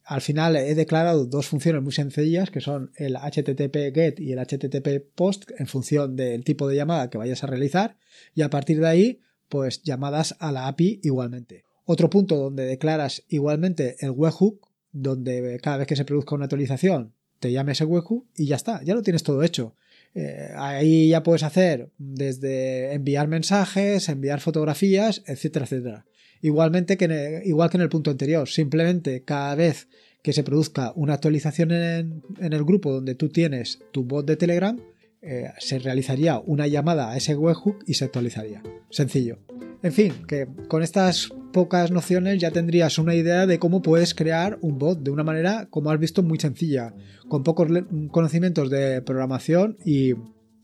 al 0.03 0.21
final 0.21 0.55
he 0.55 0.75
declarado 0.75 1.25
dos 1.25 1.47
funciones 1.47 1.81
muy 1.81 1.93
sencillas 1.93 2.49
que 2.49 2.61
son 2.61 2.91
el 2.95 3.15
HTTP 3.15 3.93
GET 3.93 4.19
y 4.19 4.33
el 4.33 4.39
HTTP 4.39 5.03
POST 5.15 5.51
en 5.57 5.67
función 5.67 6.15
del 6.15 6.43
tipo 6.43 6.67
de 6.67 6.75
llamada 6.75 7.09
que 7.09 7.17
vayas 7.17 7.43
a 7.43 7.47
realizar 7.47 7.97
y 8.35 8.41
a 8.41 8.49
partir 8.49 8.79
de 8.79 8.87
ahí 8.87 9.19
pues 9.49 9.81
llamadas 9.83 10.35
a 10.39 10.51
la 10.51 10.67
API 10.67 10.99
igualmente. 11.03 11.63
Otro 11.85 12.09
punto 12.09 12.35
donde 12.35 12.65
declaras 12.65 13.23
igualmente 13.29 13.95
el 13.99 14.11
webhook 14.11 14.67
donde 14.91 15.59
cada 15.61 15.77
vez 15.77 15.87
que 15.87 15.95
se 15.95 16.05
produzca 16.05 16.35
una 16.35 16.45
actualización 16.45 17.13
te 17.39 17.51
llame 17.51 17.71
ese 17.71 17.85
webhook 17.85 18.27
y 18.35 18.47
ya 18.47 18.55
está, 18.55 18.83
ya 18.83 18.95
lo 18.95 19.03
tienes 19.03 19.23
todo 19.23 19.43
hecho. 19.43 19.75
Eh, 20.15 20.49
ahí 20.55 21.09
ya 21.09 21.23
puedes 21.23 21.43
hacer 21.43 21.89
desde 21.97 22.93
enviar 22.93 23.27
mensajes, 23.27 24.09
enviar 24.09 24.39
fotografías, 24.39 25.23
etcétera, 25.25 25.65
etcétera. 25.65 26.05
Igualmente 26.41 26.97
que 26.97 27.41
igual 27.45 27.69
que 27.69 27.77
en 27.77 27.83
el 27.83 27.89
punto 27.89 28.11
anterior, 28.11 28.47
simplemente 28.49 29.23
cada 29.23 29.55
vez 29.55 29.87
que 30.21 30.33
se 30.33 30.43
produzca 30.43 30.93
una 30.95 31.15
actualización 31.15 31.71
en, 31.71 32.23
el 32.39 32.63
grupo 32.63 32.91
donde 32.91 33.15
tú 33.15 33.29
tienes 33.29 33.79
tu 33.91 34.03
bot 34.03 34.25
de 34.25 34.37
Telegram, 34.37 34.79
eh, 35.21 35.51
se 35.59 35.79
realizaría 35.79 36.39
una 36.39 36.67
llamada 36.67 37.11
a 37.11 37.17
ese 37.17 37.35
webhook 37.35 37.83
y 37.87 37.93
se 37.95 38.05
actualizaría. 38.05 38.61
Sencillo. 38.89 39.39
En 39.83 39.91
fin, 39.91 40.13
que 40.27 40.47
con 40.69 40.81
estas 40.81 41.29
pocas 41.51 41.91
nociones 41.91 42.39
ya 42.39 42.51
tendrías 42.51 42.97
una 42.97 43.15
idea 43.15 43.45
de 43.45 43.59
cómo 43.59 43.81
puedes 43.81 44.15
crear 44.15 44.57
un 44.61 44.79
bot 44.79 44.99
de 44.99 45.11
una 45.11 45.25
manera, 45.25 45.67
como 45.69 45.91
has 45.91 45.99
visto, 45.99 46.23
muy 46.23 46.39
sencilla, 46.39 46.93
con 47.27 47.43
pocos 47.43 47.67
conocimientos 48.09 48.69
de 48.69 49.01
programación 49.01 49.77
y, 49.83 50.13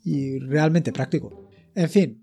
y 0.05 0.39
realmente 0.39 0.93
práctico. 0.93 1.49
En 1.75 1.89
fin, 1.89 2.18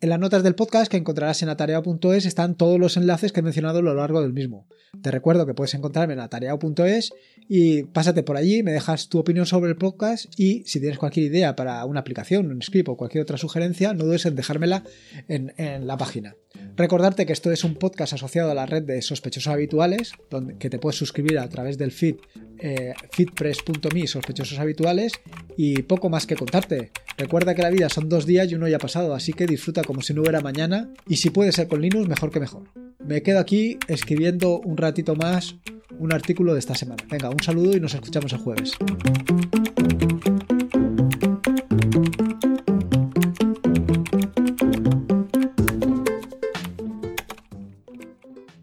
en 0.00 0.10
las 0.10 0.18
notas 0.20 0.42
del 0.42 0.54
podcast 0.54 0.90
que 0.90 0.96
encontrarás 0.96 1.42
en 1.42 1.48
atareado.es 1.48 2.24
están 2.24 2.54
todos 2.54 2.78
los 2.78 2.96
enlaces 2.96 3.32
que 3.32 3.40
he 3.40 3.42
mencionado 3.42 3.80
a 3.80 3.82
lo 3.82 3.94
largo 3.94 4.22
del 4.22 4.32
mismo. 4.32 4.66
Te 5.02 5.10
recuerdo 5.10 5.44
que 5.44 5.54
puedes 5.54 5.74
encontrarme 5.74 6.14
en 6.14 6.20
atareado.es 6.20 7.10
y 7.48 7.82
pásate 7.82 8.22
por 8.22 8.36
allí, 8.36 8.62
me 8.62 8.72
dejas 8.72 9.08
tu 9.08 9.18
opinión 9.18 9.44
sobre 9.44 9.70
el 9.70 9.76
podcast 9.76 10.26
y 10.38 10.62
si 10.66 10.80
tienes 10.80 10.98
cualquier 10.98 11.26
idea 11.26 11.56
para 11.56 11.84
una 11.84 12.00
aplicación, 12.00 12.50
un 12.50 12.62
script 12.62 12.88
o 12.88 12.96
cualquier 12.96 13.22
otra 13.22 13.38
sugerencia, 13.38 13.92
no 13.92 14.04
dudes 14.04 14.24
en 14.26 14.36
dejármela 14.36 14.84
en, 15.26 15.86
la 15.86 15.96
página. 15.96 16.36
Recordarte 16.76 17.26
que 17.26 17.32
esto 17.32 17.50
es 17.50 17.64
un 17.64 17.74
podcast 17.74 18.12
asociado 18.12 18.50
a 18.50 18.54
la 18.54 18.66
red 18.66 18.84
de 18.84 19.02
sospechosos 19.02 19.52
habituales, 19.52 20.12
donde, 20.30 20.56
que 20.58 20.70
te 20.70 20.78
puedes 20.78 20.96
suscribir 20.96 21.38
a 21.38 21.48
través 21.48 21.76
del 21.76 21.92
feed 21.92 22.16
eh, 22.60 22.94
feedpress.me 23.10 24.06
sospechosos 24.06 24.58
habituales 24.58 25.12
y 25.56 25.82
poco 25.82 26.08
más 26.08 26.26
que 26.26 26.36
contarte. 26.36 26.92
Recuerda 27.18 27.56
que 27.56 27.62
la 27.62 27.70
vida 27.70 27.88
son 27.88 28.08
dos 28.08 28.26
días 28.26 28.48
y 28.50 28.54
uno 28.54 28.68
ya 28.68 28.76
ha 28.76 28.78
pasado, 28.80 29.12
así 29.12 29.32
que 29.32 29.46
disfruta 29.46 29.82
como 29.82 30.02
si 30.02 30.14
no 30.14 30.22
hubiera 30.22 30.40
mañana 30.40 30.88
y 31.08 31.16
si 31.16 31.30
puede 31.30 31.50
ser 31.50 31.66
con 31.66 31.80
Linux, 31.80 32.08
mejor 32.08 32.30
que 32.30 32.38
mejor. 32.38 32.62
Me 33.04 33.22
quedo 33.22 33.40
aquí 33.40 33.76
escribiendo 33.88 34.60
un 34.60 34.76
ratito 34.76 35.16
más 35.16 35.56
un 35.98 36.12
artículo 36.12 36.52
de 36.52 36.60
esta 36.60 36.76
semana. 36.76 37.02
Venga, 37.10 37.28
un 37.28 37.42
saludo 37.42 37.76
y 37.76 37.80
nos 37.80 37.92
escuchamos 37.92 38.32
el 38.32 38.38
jueves. 38.38 38.72